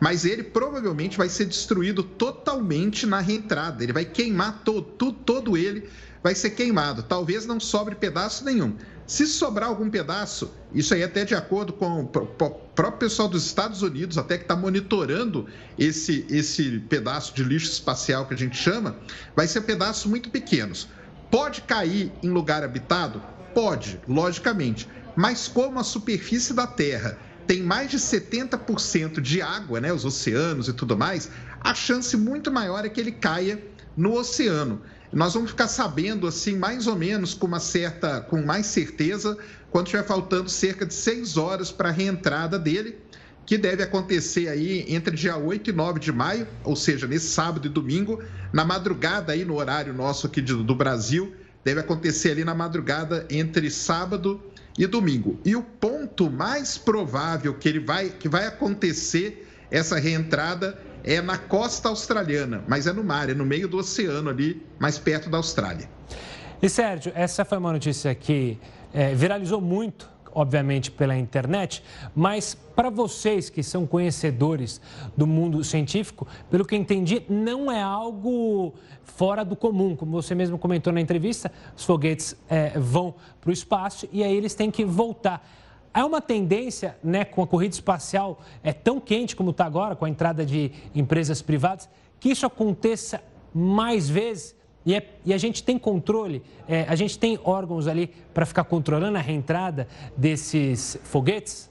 [0.00, 3.82] mas ele provavelmente vai ser destruído totalmente na reentrada.
[3.82, 5.88] Ele vai queimar todo, todo, todo ele
[6.22, 7.02] vai ser queimado.
[7.02, 8.74] Talvez não sobre pedaço nenhum.
[9.06, 13.82] Se sobrar algum pedaço, isso aí até de acordo com o próprio pessoal dos Estados
[13.82, 15.46] Unidos, até que está monitorando
[15.78, 18.96] esse, esse pedaço de lixo espacial que a gente chama,
[19.36, 20.88] vai ser pedaços muito pequenos.
[21.30, 23.22] Pode cair em lugar habitado?
[23.54, 24.88] Pode, logicamente.
[25.14, 30.66] Mas como a superfície da Terra tem mais de 70% de água, né, os oceanos
[30.66, 33.62] e tudo mais, a chance muito maior é que ele caia
[33.96, 34.80] no oceano.
[35.14, 39.38] Nós vamos ficar sabendo assim mais ou menos com uma certa, com mais certeza,
[39.70, 42.98] quando estiver faltando cerca de seis horas para a reentrada dele,
[43.46, 47.64] que deve acontecer aí entre dia 8 e 9 de maio, ou seja, nesse sábado
[47.64, 48.20] e domingo,
[48.52, 53.70] na madrugada aí no horário nosso aqui do Brasil, deve acontecer ali na madrugada entre
[53.70, 54.42] sábado
[54.76, 55.38] e domingo.
[55.44, 61.36] E o ponto mais provável que ele vai que vai acontecer essa reentrada é na
[61.36, 65.36] costa australiana, mas é no mar, é no meio do oceano ali, mais perto da
[65.36, 65.88] Austrália.
[66.62, 68.58] E Sérgio, essa foi uma notícia que
[68.92, 74.80] é, viralizou muito, obviamente, pela internet, mas para vocês que são conhecedores
[75.16, 79.94] do mundo científico, pelo que entendi, não é algo fora do comum.
[79.94, 84.34] Como você mesmo comentou na entrevista, os foguetes é, vão para o espaço e aí
[84.34, 85.46] eles têm que voltar.
[85.94, 90.04] Há uma tendência, né, com a corrida espacial é tão quente como está agora, com
[90.04, 93.22] a entrada de empresas privadas, que isso aconteça
[93.54, 94.56] mais vezes.
[94.84, 98.64] E, é, e a gente tem controle, é, a gente tem órgãos ali para ficar
[98.64, 101.70] controlando a reentrada desses foguetes?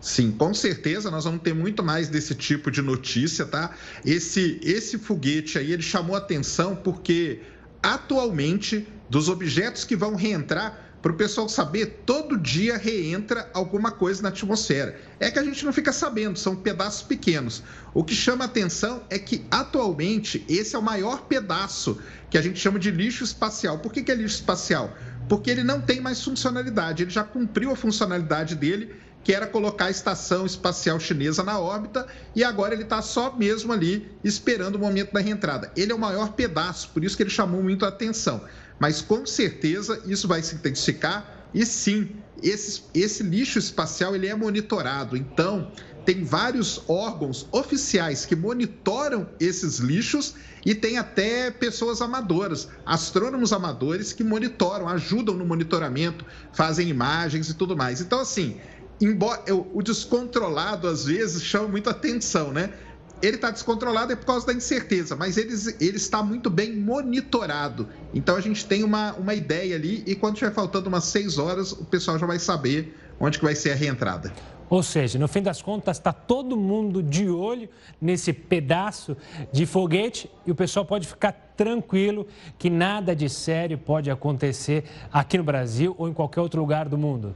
[0.00, 3.74] Sim, com certeza nós vamos ter muito mais desse tipo de notícia, tá?
[4.04, 7.40] Esse, esse foguete aí, ele chamou atenção porque
[7.82, 14.20] atualmente, dos objetos que vão reentrar, para o pessoal saber, todo dia reentra alguma coisa
[14.20, 14.98] na atmosfera.
[15.20, 17.62] É que a gente não fica sabendo, são pedaços pequenos.
[17.94, 22.58] O que chama atenção é que, atualmente, esse é o maior pedaço que a gente
[22.58, 23.78] chama de lixo espacial.
[23.78, 24.96] Por que, que é lixo espacial?
[25.28, 28.92] Porque ele não tem mais funcionalidade, ele já cumpriu a funcionalidade dele,
[29.22, 33.72] que era colocar a estação espacial chinesa na órbita, e agora ele está só mesmo
[33.72, 35.70] ali esperando o momento da reentrada.
[35.76, 38.42] Ele é o maior pedaço, por isso que ele chamou muito a atenção
[38.78, 42.10] mas com certeza isso vai se intensificar e sim,
[42.42, 45.16] esse, esse lixo espacial ele é monitorado.
[45.16, 45.70] Então,
[46.04, 50.34] tem vários órgãos oficiais que monitoram esses lixos
[50.64, 57.54] e tem até pessoas amadoras, astrônomos amadores que monitoram, ajudam no monitoramento, fazem imagens e
[57.54, 58.00] tudo mais.
[58.00, 58.60] Então, assim,
[59.00, 62.72] embora o descontrolado às vezes chama muita atenção, né?
[63.22, 67.88] Ele está descontrolado é por causa da incerteza, mas ele, ele está muito bem monitorado.
[68.12, 71.72] Então a gente tem uma, uma ideia ali e quando estiver faltando umas seis horas,
[71.72, 74.32] o pessoal já vai saber onde que vai ser a reentrada.
[74.68, 77.68] Ou seja, no fim das contas, está todo mundo de olho
[78.00, 79.16] nesse pedaço
[79.52, 82.26] de foguete e o pessoal pode ficar tranquilo
[82.58, 86.98] que nada de sério pode acontecer aqui no Brasil ou em qualquer outro lugar do
[86.98, 87.34] mundo.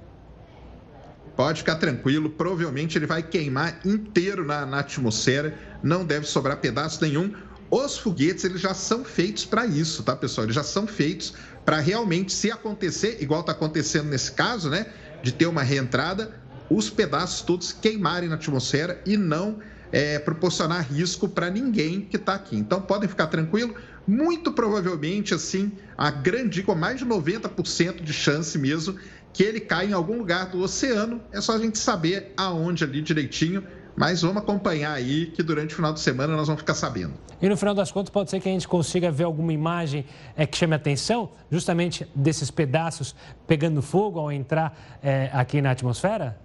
[1.41, 7.03] Pode ficar tranquilo, provavelmente ele vai queimar inteiro na, na atmosfera, não deve sobrar pedaço
[7.03, 7.33] nenhum.
[7.71, 10.45] Os foguetes, eles já são feitos para isso, tá, pessoal?
[10.45, 11.33] Eles já são feitos
[11.65, 14.85] para realmente, se acontecer, igual está acontecendo nesse caso, né,
[15.23, 16.31] de ter uma reentrada,
[16.69, 22.35] os pedaços todos queimarem na atmosfera e não é, proporcionar risco para ninguém que está
[22.35, 22.57] aqui.
[22.57, 23.75] Então podem ficar tranquilo.
[24.07, 28.97] Muito provavelmente, assim, a grande, com mais de 90% de chance mesmo
[29.33, 31.21] que ele cai em algum lugar do oceano.
[31.33, 33.63] É só a gente saber aonde ali direitinho.
[33.97, 37.13] Mas vamos acompanhar aí que durante o final de semana nós vamos ficar sabendo.
[37.43, 40.47] E no final das contas, pode ser que a gente consiga ver alguma imagem é,
[40.47, 43.15] que chame a atenção, justamente desses pedaços
[43.47, 46.39] pegando fogo ao entrar é, aqui na atmosfera?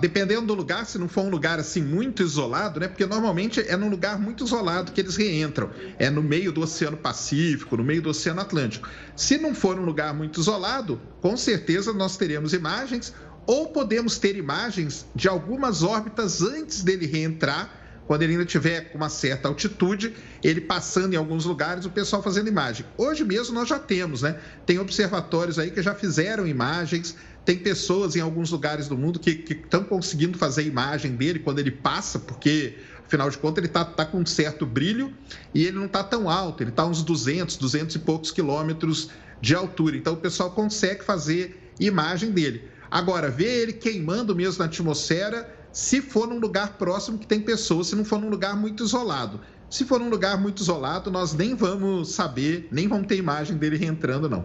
[0.00, 2.88] Dependendo do lugar, se não for um lugar assim muito isolado, né?
[2.88, 5.70] Porque normalmente é num lugar muito isolado que eles reentram.
[5.98, 8.88] É no meio do Oceano Pacífico, no meio do Oceano Atlântico.
[9.16, 13.14] Se não for um lugar muito isolado, com certeza nós teremos imagens
[13.46, 18.98] ou podemos ter imagens de algumas órbitas antes dele reentrar, quando ele ainda tiver com
[18.98, 22.84] uma certa altitude, ele passando em alguns lugares, o pessoal fazendo imagem.
[22.96, 24.38] Hoje mesmo nós já temos, né?
[24.66, 29.44] Tem observatórios aí que já fizeram imagens tem pessoas em alguns lugares do mundo que
[29.48, 34.04] estão conseguindo fazer imagem dele quando ele passa, porque, afinal de contas, ele está tá
[34.04, 35.12] com um certo brilho
[35.52, 39.10] e ele não está tão alto, ele está uns 200, 200 e poucos quilômetros
[39.40, 39.96] de altura.
[39.96, 42.68] Então, o pessoal consegue fazer imagem dele.
[42.88, 47.88] Agora, ver ele queimando mesmo na atmosfera, se for num lugar próximo que tem pessoas,
[47.88, 49.40] se não for num lugar muito isolado.
[49.70, 53.78] Se for num lugar muito isolado, nós nem vamos saber, nem vamos ter imagem dele
[53.78, 54.44] reentrando, não.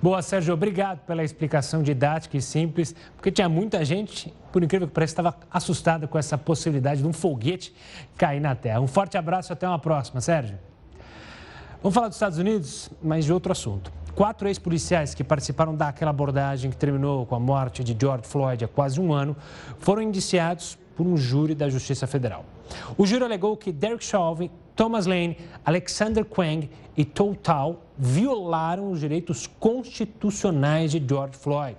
[0.00, 4.94] Boa, Sérgio, obrigado pela explicação didática e simples, porque tinha muita gente, por incrível que
[4.94, 7.74] pareça, estava assustada com essa possibilidade de um foguete
[8.16, 8.80] cair na Terra.
[8.80, 10.56] Um forte abraço e até uma próxima, Sérgio.
[11.82, 13.92] Vamos falar dos Estados Unidos, mas de outro assunto.
[14.14, 18.68] Quatro ex-policiais que participaram daquela abordagem que terminou com a morte de George Floyd há
[18.68, 19.36] quase um ano
[19.78, 22.44] foram indiciados por um júri da Justiça Federal.
[22.98, 29.46] O júri alegou que Derek Chauvin, Thomas Lane, Alexander Quang e Total violaram os direitos
[29.46, 31.76] constitucionais de George Floyd.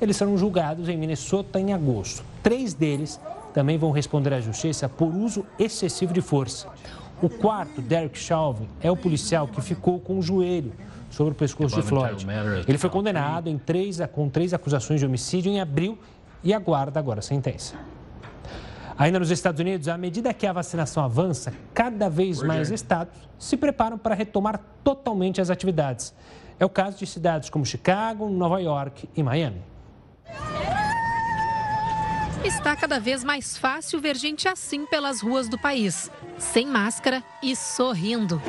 [0.00, 2.24] Eles serão julgados em Minnesota em agosto.
[2.42, 3.20] Três deles
[3.54, 6.68] também vão responder à justiça por uso excessivo de força.
[7.22, 10.72] O quarto, Derek Chauvin, é o policial que ficou com o joelho
[11.12, 12.26] sobre o pescoço de Floyd.
[12.66, 15.98] Ele foi condenado em três, com três acusações de homicídio em abril
[16.42, 17.76] e aguarda agora a sentença.
[18.98, 23.56] Ainda nos Estados Unidos, à medida que a vacinação avança, cada vez mais estados se
[23.56, 26.14] preparam para retomar totalmente as atividades.
[26.58, 29.62] É o caso de cidades como Chicago, Nova York e Miami.
[32.44, 37.54] Está cada vez mais fácil ver gente assim pelas ruas do país, sem máscara e
[37.54, 38.40] sorrindo.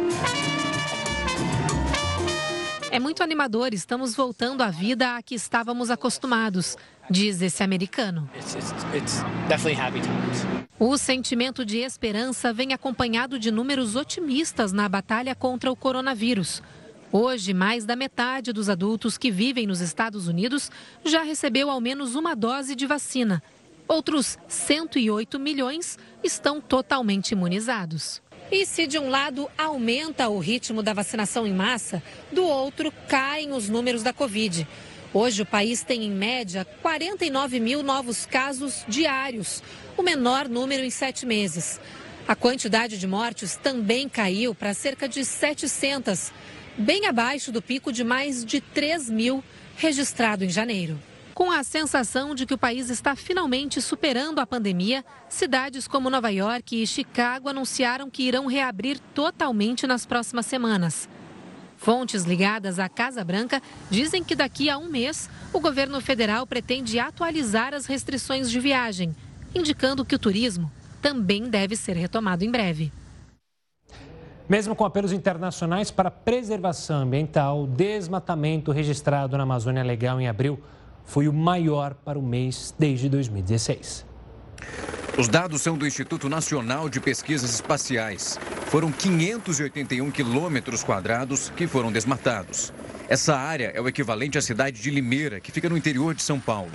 [2.93, 6.77] É muito animador, estamos voltando à vida a que estávamos acostumados,
[7.09, 8.29] diz esse americano.
[10.79, 16.61] O sentimento de esperança vem acompanhado de números otimistas na batalha contra o coronavírus.
[17.11, 20.69] Hoje, mais da metade dos adultos que vivem nos Estados Unidos
[21.03, 23.41] já recebeu ao menos uma dose de vacina.
[23.87, 28.21] Outros 108 milhões estão totalmente imunizados.
[28.51, 33.51] E se de um lado aumenta o ritmo da vacinação em massa, do outro caem
[33.51, 34.67] os números da Covid.
[35.13, 39.63] Hoje o país tem em média 49 mil novos casos diários,
[39.95, 41.79] o menor número em sete meses.
[42.27, 46.31] A quantidade de mortes também caiu para cerca de 700,
[46.77, 49.43] bem abaixo do pico de mais de 3 mil
[49.77, 50.99] registrado em janeiro.
[51.33, 56.29] Com a sensação de que o país está finalmente superando a pandemia, cidades como Nova
[56.29, 61.09] York e Chicago anunciaram que irão reabrir totalmente nas próximas semanas.
[61.75, 66.99] Fontes ligadas à Casa Branca dizem que daqui a um mês o governo federal pretende
[66.99, 69.15] atualizar as restrições de viagem,
[69.55, 72.91] indicando que o turismo também deve ser retomado em breve.
[74.47, 80.61] Mesmo com apelos internacionais para preservação ambiental, o desmatamento registrado na Amazônia Legal em abril
[81.05, 84.05] foi o maior para o mês desde 2016.
[85.15, 88.39] Os dados são do Instituto Nacional de Pesquisas Espaciais.
[88.67, 92.73] Foram 581 quilômetros quadrados que foram desmatados.
[93.07, 96.39] Essa área é o equivalente à cidade de Limeira, que fica no interior de São
[96.39, 96.71] Paulo.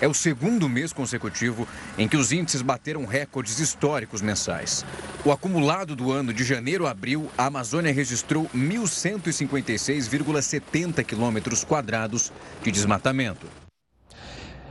[0.00, 1.66] É o segundo mês consecutivo
[1.96, 4.84] em que os índices bateram recordes históricos mensais.
[5.24, 12.30] O acumulado do ano de janeiro a abril, a Amazônia registrou 1.156,70 quilômetros quadrados
[12.62, 13.46] de desmatamento.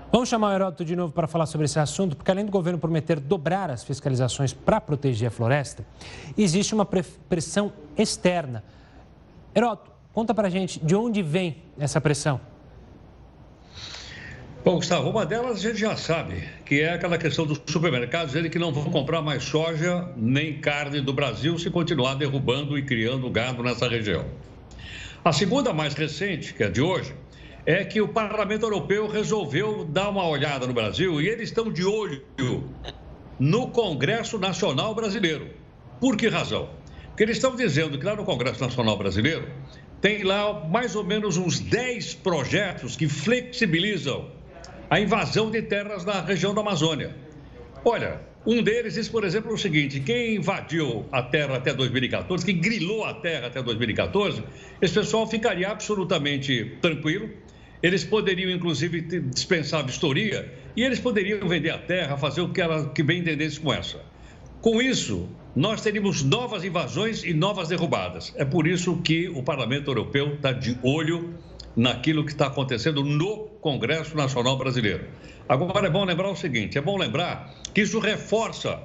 [0.09, 2.79] Vamos chamar o Heródoto de novo para falar sobre esse assunto, porque além do governo
[2.79, 5.85] prometer dobrar as fiscalizações para proteger a floresta,
[6.37, 8.63] existe uma pressão externa.
[9.53, 12.39] Heródoto, conta para a gente de onde vem essa pressão.
[14.63, 18.49] Bom, Gustavo, uma delas a gente já sabe, que é aquela questão dos supermercados, eles
[18.49, 23.29] que não vão comprar mais soja nem carne do Brasil se continuar derrubando e criando
[23.29, 24.25] gado nessa região.
[25.23, 27.13] A segunda, mais recente, que é de hoje,
[27.67, 31.83] é que o Parlamento Europeu resolveu dar uma olhada no Brasil e eles estão de
[31.83, 32.23] olho
[33.37, 35.49] no Congresso Nacional Brasileiro.
[35.99, 36.69] Por que razão?
[37.09, 39.49] Porque eles estão dizendo que lá no Congresso Nacional Brasileiro
[39.99, 44.31] tem lá mais ou menos uns 10 projetos que flexibilizam
[44.89, 47.13] a invasão de terras na região da Amazônia.
[47.83, 52.61] Olha, um deles diz, por exemplo, o seguinte: quem invadiu a terra até 2014, quem
[52.61, 54.41] grilou a terra até 2014,
[54.81, 57.29] esse pessoal ficaria absolutamente tranquilo.
[57.81, 62.61] Eles poderiam, inclusive, dispensar a vistoria e eles poderiam vender a terra, fazer o que,
[62.61, 64.01] ela, que bem entendesse com essa.
[64.61, 68.33] Com isso, nós teríamos novas invasões e novas derrubadas.
[68.35, 71.35] É por isso que o Parlamento Europeu está de olho
[71.75, 75.05] naquilo que está acontecendo no Congresso Nacional Brasileiro.
[75.47, 78.81] Agora é bom lembrar o seguinte: é bom lembrar que isso reforça,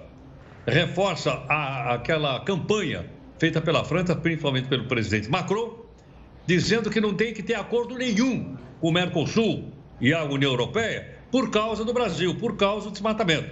[0.66, 3.07] reforça a, aquela campanha
[3.38, 5.84] feita pela França, principalmente pelo presidente Macron,
[6.47, 9.70] dizendo que não tem que ter acordo nenhum o Mercosul
[10.01, 13.49] e a União Europeia por causa do Brasil, por causa do desmatamento.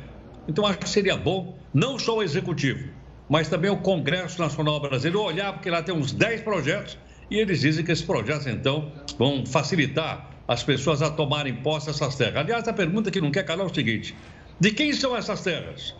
[0.46, 2.90] Então acho que seria bom não só o executivo,
[3.28, 6.98] mas também o Congresso Nacional Brasileiro olhar, porque lá tem uns 10 projetos
[7.30, 12.16] e eles dizem que esses projetos, então, vão facilitar as pessoas a tomarem posse dessas
[12.16, 12.36] terras.
[12.36, 14.16] Aliás, a pergunta que não quer calar é o seguinte:
[14.58, 15.94] de quem são essas terras?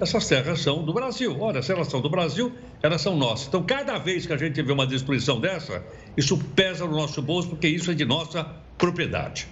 [0.00, 1.36] Essas terras são do Brasil.
[1.40, 2.52] Olha, se elas são do Brasil,
[2.82, 3.46] elas são nossas.
[3.46, 5.84] Então, cada vez que a gente vê uma destruição dessa,
[6.16, 8.44] isso pesa no nosso bolso, porque isso é de nossa
[8.78, 9.48] propriedade.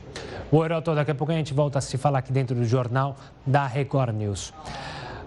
[0.51, 3.17] O Heroto, daqui a pouco a gente volta a se falar aqui dentro do jornal
[3.47, 4.53] da Record News.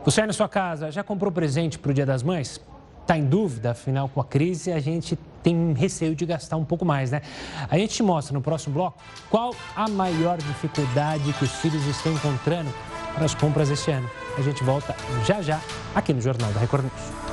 [0.04, 2.60] Você aí na sua casa já comprou presente para o Dia das Mães?
[3.04, 6.86] está em dúvida, afinal, com a crise, a gente tem receio de gastar um pouco
[6.86, 7.22] mais, né?
[7.70, 8.98] A gente te mostra no próximo bloco
[9.30, 12.74] qual a maior dificuldade que os filhos estão encontrando
[13.14, 14.10] para as compras este ano.
[14.38, 15.62] A gente volta já já
[15.94, 17.33] aqui no Jornal da Record News.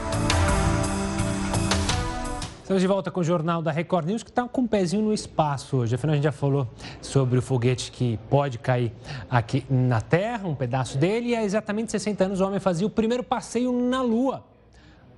[2.70, 5.12] Estamos de volta com o Jornal da Record News, que está com um pezinho no
[5.12, 5.96] espaço hoje.
[5.96, 6.68] Afinal, a gente já falou
[7.02, 8.92] sobre o foguete que pode cair
[9.28, 12.90] aqui na Terra, um pedaço dele, e há exatamente 60 anos o homem fazia o
[12.90, 14.44] primeiro passeio na Lua.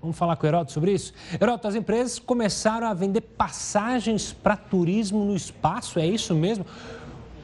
[0.00, 1.12] Vamos falar com o Heroto sobre isso?
[1.38, 6.64] Heroto, as empresas começaram a vender passagens para turismo no espaço, é isso mesmo?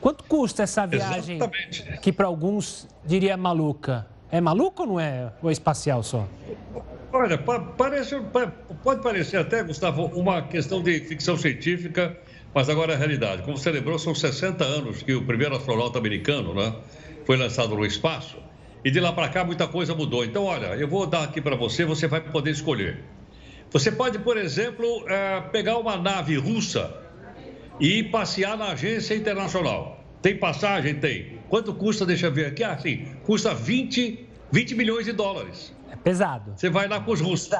[0.00, 1.98] Quanto custa essa viagem Exatamente.
[2.00, 4.06] que para alguns diria maluca?
[4.30, 5.30] É maluca ou não é?
[5.42, 6.26] Ou é espacial só?
[7.12, 8.16] Olha, parece,
[8.82, 12.14] pode parecer até, Gustavo, uma questão de ficção científica,
[12.54, 13.42] mas agora é realidade.
[13.42, 16.74] Como você lembrou, são 60 anos que o primeiro astronauta americano né,
[17.24, 18.36] foi lançado no espaço.
[18.84, 20.22] E de lá para cá muita coisa mudou.
[20.22, 23.04] Então, olha, eu vou dar aqui para você, você vai poder escolher.
[23.70, 26.94] Você pode, por exemplo, é, pegar uma nave russa
[27.80, 30.04] e passear na agência internacional.
[30.20, 30.94] Tem passagem?
[30.94, 31.38] Tem.
[31.48, 32.04] Quanto custa?
[32.04, 32.62] Deixa eu ver aqui.
[32.62, 35.77] Ah, sim, custa 20, 20 milhões de dólares.
[35.90, 36.52] É pesado.
[36.56, 37.50] Você vai lá com os russos.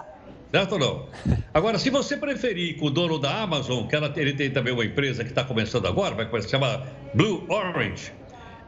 [0.51, 1.09] Certo ou não?
[1.53, 4.85] Agora, se você preferir com o dono da Amazon, que ela, ele tem também uma
[4.85, 8.13] empresa que está começando agora, vai começar, se chama Blue Orange,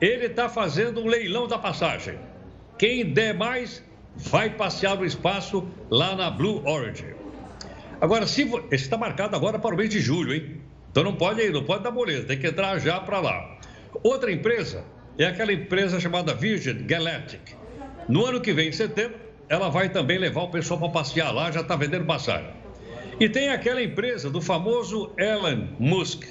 [0.01, 2.19] ele está fazendo um leilão da passagem.
[2.79, 3.83] Quem der mais
[4.17, 7.15] vai passear no espaço lá na Blue Origin.
[8.01, 10.61] Agora, se esse está marcado agora para o mês de julho, hein?
[10.91, 13.59] Então não pode ir, não pode dar moleza, tem que entrar já para lá.
[14.03, 14.85] Outra empresa
[15.19, 17.41] é aquela empresa chamada Virgin Galactic.
[18.09, 19.19] No ano que vem, em setembro,
[19.51, 22.51] ela vai também levar o pessoal para passear lá, já está vendendo passagem.
[23.21, 26.25] E tem aquela empresa do famoso Elon Musk,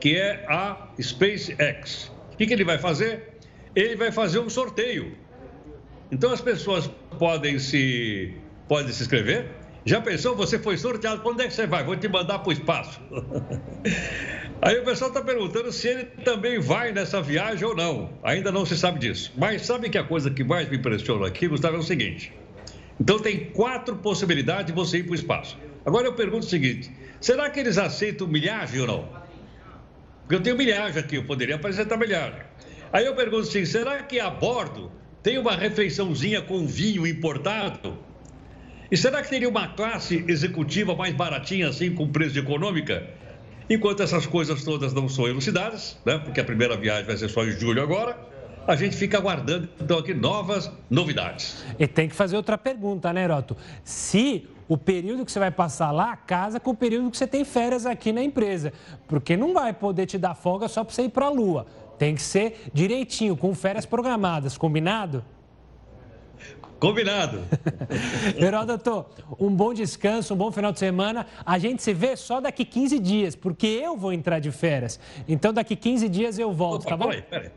[0.00, 2.10] que é a SpaceX.
[2.32, 3.38] O que, que ele vai fazer?
[3.76, 5.16] Ele vai fazer um sorteio
[6.14, 6.88] então as pessoas
[7.18, 8.34] podem se,
[8.68, 9.46] podem se inscrever.
[9.84, 10.34] Já pensou?
[10.36, 11.84] Você foi sorteado, quando é que você vai?
[11.84, 13.00] Vou te mandar para o espaço.
[14.62, 18.10] Aí o pessoal está perguntando se ele também vai nessa viagem ou não.
[18.22, 19.32] Ainda não se sabe disso.
[19.36, 22.32] Mas sabe que a coisa que mais me impressiona aqui, Gustavo, é o seguinte.
[23.00, 25.58] Então tem quatro possibilidades de você ir para o espaço.
[25.84, 26.90] Agora eu pergunto o seguinte:
[27.20, 29.08] será que eles aceitam milhagem ou não?
[30.22, 32.40] Porque eu tenho milhagem aqui, eu poderia apresentar milhagem.
[32.92, 34.90] Aí eu pergunto assim: será que a bordo
[35.22, 37.98] tem uma refeiçãozinha com vinho importado?
[38.90, 43.08] E será que teria uma classe executiva mais baratinha assim, com preço de econômica?
[43.68, 46.18] Enquanto essas coisas todas não são elucidadas, né?
[46.18, 48.16] porque a primeira viagem vai ser só em julho agora,
[48.66, 51.64] a gente fica aguardando então aqui novas novidades.
[51.78, 53.56] E tem que fazer outra pergunta, né, Heroto?
[53.82, 57.44] Se o período que você vai passar lá casa com o período que você tem
[57.44, 58.72] férias aqui na empresa.
[59.06, 61.66] Porque não vai poder te dar folga só para você ir para a lua.
[61.98, 65.24] Tem que ser direitinho, com férias programadas, combinado?
[66.80, 67.40] Combinado.
[68.36, 69.06] Heródoto,
[69.38, 71.26] um bom descanso, um bom final de semana.
[71.46, 74.98] A gente se vê só daqui 15 dias, porque eu vou entrar de férias.
[75.28, 77.06] Então, daqui 15 dias eu volto, Opa, tá bom?
[77.06, 77.50] Peraí, peraí.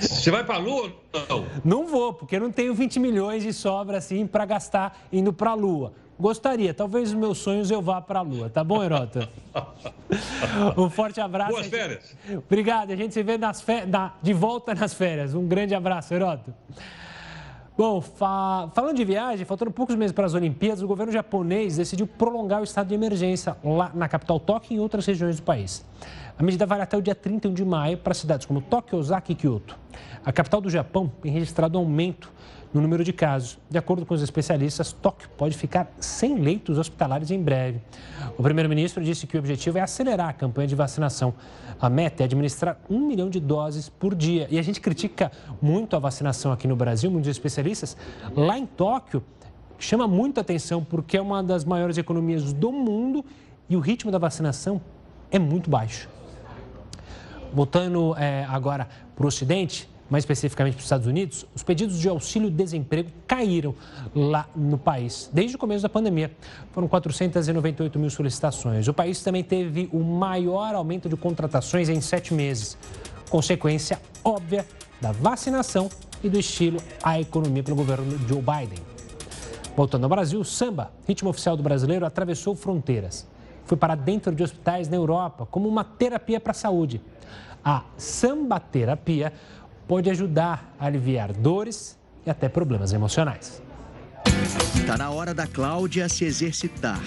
[0.00, 1.46] Você vai para a Lua ou não?
[1.64, 5.50] Não vou, porque eu não tenho 20 milhões de sobra assim para gastar indo para
[5.50, 5.92] a Lua.
[6.18, 9.26] Gostaria, talvez os meus sonhos eu vá para a Lua, tá bom, Herota?
[10.76, 11.52] um forte abraço.
[11.52, 12.14] Boas férias.
[12.46, 13.82] Obrigado, a gente se vê nas fe...
[14.22, 15.34] de volta nas férias.
[15.34, 16.54] Um grande abraço, Herota.
[17.80, 18.68] Bom, fa...
[18.74, 22.64] falando de viagem, faltando poucos meses para as Olimpíadas, o governo japonês decidiu prolongar o
[22.64, 25.82] estado de emergência lá na capital Tóquio e em outras regiões do país.
[26.38, 29.34] A medida vai até o dia 31 de maio para cidades como Tóquio, Osaka e
[29.34, 29.78] Kyoto.
[30.22, 32.30] A capital do Japão tem registrado aumento
[32.72, 33.58] no número de casos.
[33.68, 37.80] De acordo com os especialistas, Tóquio pode ficar sem leitos hospitalares em breve.
[38.38, 41.34] O primeiro-ministro disse que o objetivo é acelerar a campanha de vacinação.
[41.80, 44.46] A meta é administrar um milhão de doses por dia.
[44.50, 47.96] E a gente critica muito a vacinação aqui no Brasil, muitos especialistas.
[48.36, 49.22] Lá em Tóquio,
[49.78, 53.24] chama muita atenção porque é uma das maiores economias do mundo
[53.68, 54.80] e o ritmo da vacinação
[55.30, 56.08] é muito baixo.
[57.52, 62.08] Voltando é, agora para o Ocidente, mais especificamente para os Estados Unidos, os pedidos de
[62.08, 63.74] auxílio-desemprego caíram
[64.14, 66.32] lá no país desde o começo da pandemia.
[66.72, 68.88] Foram 498 mil solicitações.
[68.88, 72.76] O país também teve o maior aumento de contratações em sete meses,
[73.30, 74.66] consequência óbvia
[75.00, 75.88] da vacinação
[76.22, 78.78] e do estilo à economia pelo governo Joe Biden.
[79.76, 83.26] Voltando ao Brasil, o samba, ritmo oficial do brasileiro, atravessou fronteiras.
[83.64, 87.00] Foi para dentro de hospitais na Europa como uma terapia para a saúde.
[87.64, 89.32] A samba terapia
[89.90, 93.60] pode ajudar a aliviar dores e até problemas emocionais.
[94.76, 97.00] Está na hora da Cláudia se exercitar.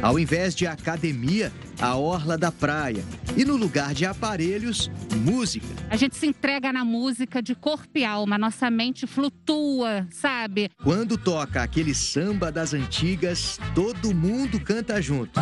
[0.00, 3.04] Ao invés de academia, a orla da praia.
[3.36, 5.66] E no lugar de aparelhos, música.
[5.90, 10.70] A gente se entrega na música de corpo e alma, nossa mente flutua, sabe?
[10.82, 15.38] Quando toca aquele samba das antigas, todo mundo canta junto.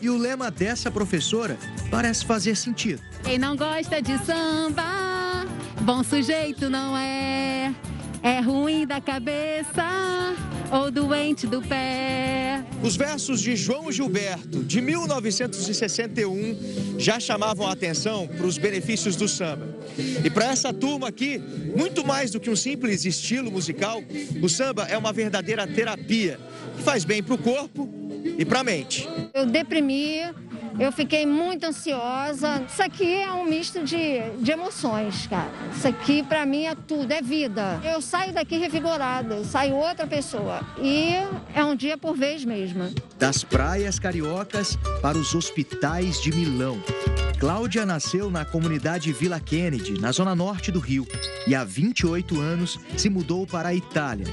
[0.00, 1.58] E o lema dessa professora
[1.90, 3.02] parece fazer sentido.
[3.22, 5.13] Quem não gosta de samba
[5.84, 7.74] Bom sujeito não é,
[8.22, 9.84] é ruim da cabeça
[10.72, 12.64] ou doente do pé.
[12.82, 19.28] Os versos de João Gilberto, de 1961, já chamavam a atenção para os benefícios do
[19.28, 19.76] samba.
[20.24, 21.38] E para essa turma aqui,
[21.76, 24.02] muito mais do que um simples estilo musical,
[24.42, 26.40] o samba é uma verdadeira terapia
[26.78, 27.92] que faz bem para o corpo
[28.38, 29.06] e para a mente.
[29.34, 30.22] Eu deprimi
[30.78, 32.62] eu fiquei muito ansiosa.
[32.68, 35.50] Isso aqui é um misto de, de emoções, cara.
[35.74, 37.80] Isso aqui para mim é tudo, é vida.
[37.84, 40.60] Eu saio daqui revigorada, saio outra pessoa.
[40.80, 41.12] E
[41.54, 42.92] é um dia por vez mesmo.
[43.18, 46.80] Das praias cariocas para os hospitais de Milão.
[47.38, 51.06] Cláudia nasceu na comunidade Vila Kennedy, na zona norte do Rio,
[51.46, 54.26] e há 28 anos se mudou para a Itália.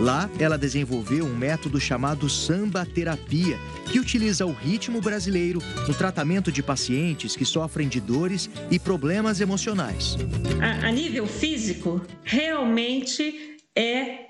[0.00, 3.58] Lá, ela desenvolveu um método chamado samba terapia,
[3.90, 9.40] que utiliza o ritmo brasileiro no tratamento de pacientes que sofrem de dores e problemas
[9.40, 10.16] emocionais.
[10.60, 14.28] A, a nível físico, realmente é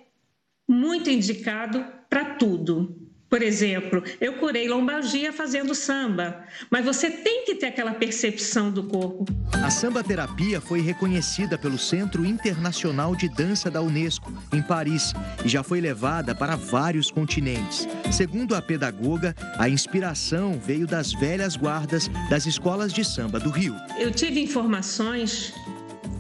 [0.69, 2.98] muito indicado para tudo
[3.29, 8.85] por exemplo, eu curei lombalgia fazendo samba, mas você tem que ter aquela percepção do
[8.85, 9.27] corpo.
[9.53, 15.13] A samba terapia foi reconhecida pelo Centro Internacional de Dança da Unesco, em Paris,
[15.45, 17.87] e já foi levada para vários continentes.
[18.11, 23.75] Segundo a pedagoga, a inspiração veio das velhas guardas das escolas de samba do Rio.
[23.99, 25.53] Eu tive informações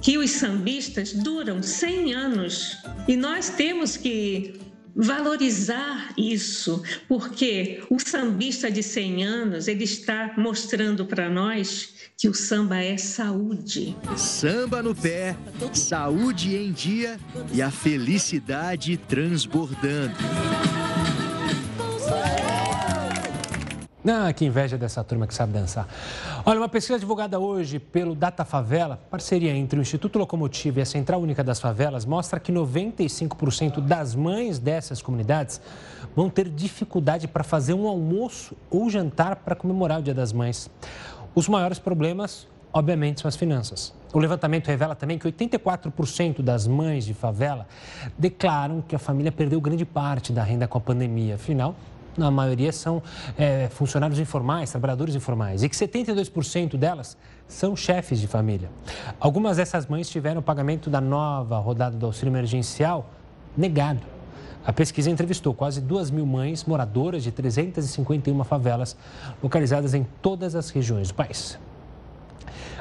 [0.02, 4.67] que os sambistas duram 100 anos e nós temos que
[4.99, 12.34] valorizar isso, porque o sambista de 100 anos, ele está mostrando para nós que o
[12.34, 13.96] samba é saúde.
[14.16, 15.36] Samba no pé,
[15.72, 17.16] saúde em dia
[17.55, 20.16] e a felicidade transbordando.
[24.07, 25.88] Ah, que inveja dessa turma que sabe dançar.
[26.46, 30.86] Olha, uma pesquisa divulgada hoje pelo Data Favela, parceria entre o Instituto Locomotiva e a
[30.86, 35.61] Central Única das Favelas, mostra que 95% das mães dessas comunidades
[36.14, 40.70] vão ter dificuldade para fazer um almoço ou jantar para comemorar o Dia das Mães.
[41.34, 43.92] Os maiores problemas, obviamente, são as finanças.
[44.14, 47.66] O levantamento revela também que 84% das mães de favela
[48.16, 51.34] declaram que a família perdeu grande parte da renda com a pandemia.
[51.34, 51.74] Afinal,
[52.18, 53.02] na maioria são
[53.38, 57.16] é, funcionários informais, trabalhadores informais, e que 72% delas
[57.46, 58.70] são chefes de família.
[59.18, 63.10] Algumas dessas mães tiveram o pagamento da nova rodada do auxílio emergencial
[63.56, 64.00] negado.
[64.66, 68.96] A pesquisa entrevistou quase 2 mil mães moradoras de 351 favelas
[69.42, 71.58] localizadas em todas as regiões do país.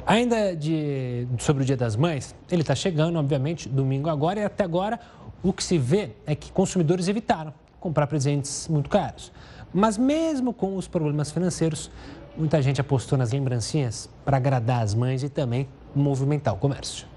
[0.06, 4.64] Ainda de, sobre o Dia das Mães, ele está chegando, obviamente, domingo agora, e até
[4.64, 5.00] agora
[5.44, 7.54] o que se vê é que consumidores evitaram
[7.88, 9.32] comprar presentes muito caros.
[9.74, 11.90] Mas mesmo com os problemas financeiros,
[12.36, 17.08] muita gente apostou nas lembrancinhas para agradar as mães e também movimentar o comércio.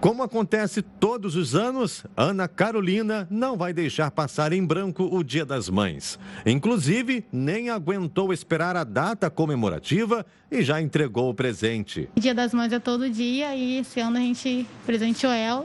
[0.00, 5.46] Como acontece todos os anos, Ana Carolina não vai deixar passar em branco o Dia
[5.46, 6.18] das Mães.
[6.44, 12.10] Inclusive, nem aguentou esperar a data comemorativa e já entregou o presente.
[12.16, 15.64] Dia das Mães é todo dia e esse ano a gente presenteou ela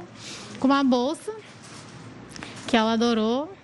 [0.59, 1.33] com uma bolsa
[2.67, 3.60] que ela adorou.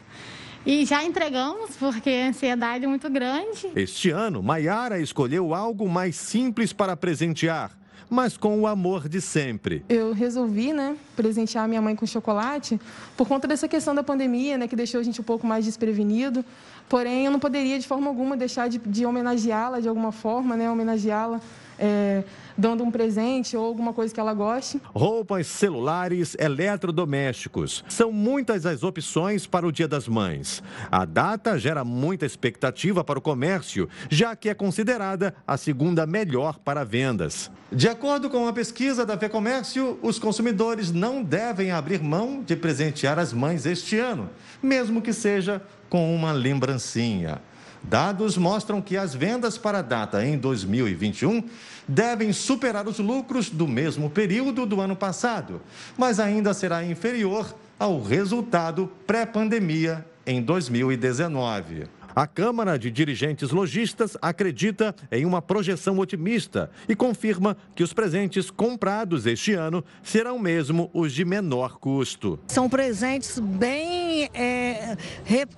[0.67, 3.71] E já entregamos, porque a ansiedade é muito grande.
[3.73, 7.71] Este ano, Maiara escolheu algo mais simples para presentear
[8.09, 9.83] mas com o amor de sempre.
[9.89, 12.79] Eu resolvi, né, presentear minha mãe com chocolate
[13.17, 16.43] por conta dessa questão da pandemia, né, que deixou a gente um pouco mais desprevenido.
[16.87, 20.71] Porém, eu não poderia de forma alguma deixar de, de homenageá-la de alguma forma, né,
[20.71, 21.41] homenageá-la.
[21.77, 22.23] É,
[22.57, 24.81] dando um presente ou alguma coisa que ela goste.
[24.93, 27.83] Roupas, celulares, eletrodomésticos.
[27.87, 30.63] São muitas as opções para o Dia das Mães.
[30.91, 36.57] A data gera muita expectativa para o comércio, já que é considerada a segunda melhor
[36.59, 37.51] para vendas.
[37.71, 43.19] De acordo com uma pesquisa da FEComércio, os consumidores não devem abrir mão de presentear
[43.19, 44.29] as mães este ano,
[44.63, 47.41] mesmo que seja com uma lembrancinha.
[47.83, 51.43] Dados mostram que as vendas para a data em 2021
[51.87, 55.61] devem superar os lucros do mesmo período do ano passado,
[55.97, 61.96] mas ainda será inferior ao resultado pré-pandemia em 2019.
[62.17, 68.49] A Câmara de Dirigentes Logistas acredita em uma projeção otimista e confirma que os presentes
[68.49, 72.39] comprados este ano serão mesmo os de menor custo.
[72.47, 74.97] São presentes bem é,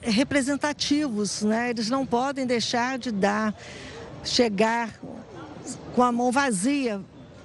[0.01, 1.69] representativos, né?
[1.69, 3.55] Eles não podem deixar de dar,
[4.25, 4.99] chegar
[5.95, 6.99] com a mão vazia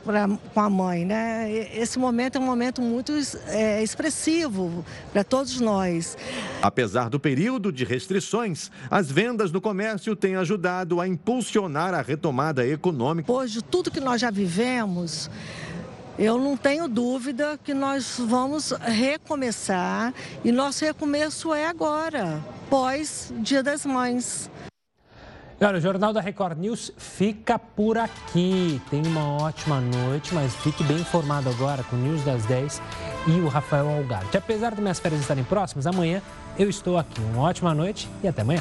[0.04, 1.50] pra, com a mãe, né?
[1.74, 3.12] Esse momento é um momento muito
[3.48, 6.16] é, expressivo para todos nós.
[6.62, 12.66] Apesar do período de restrições, as vendas no comércio têm ajudado a impulsionar a retomada
[12.66, 13.32] econômica.
[13.46, 15.30] De tudo que nós já vivemos,
[16.18, 23.62] eu não tenho dúvida que nós vamos recomeçar e nosso recomeço é agora, pós Dia
[23.62, 24.50] das Mães.
[25.60, 28.80] Olha, o Jornal da Record News fica por aqui.
[28.90, 32.82] Tenha uma ótima noite, mas fique bem informado agora com o News das 10
[33.28, 34.36] e o Rafael Algarte.
[34.36, 36.20] Apesar das minhas férias estarem próximas, amanhã
[36.58, 37.20] eu estou aqui.
[37.32, 38.60] Uma ótima noite e até amanhã.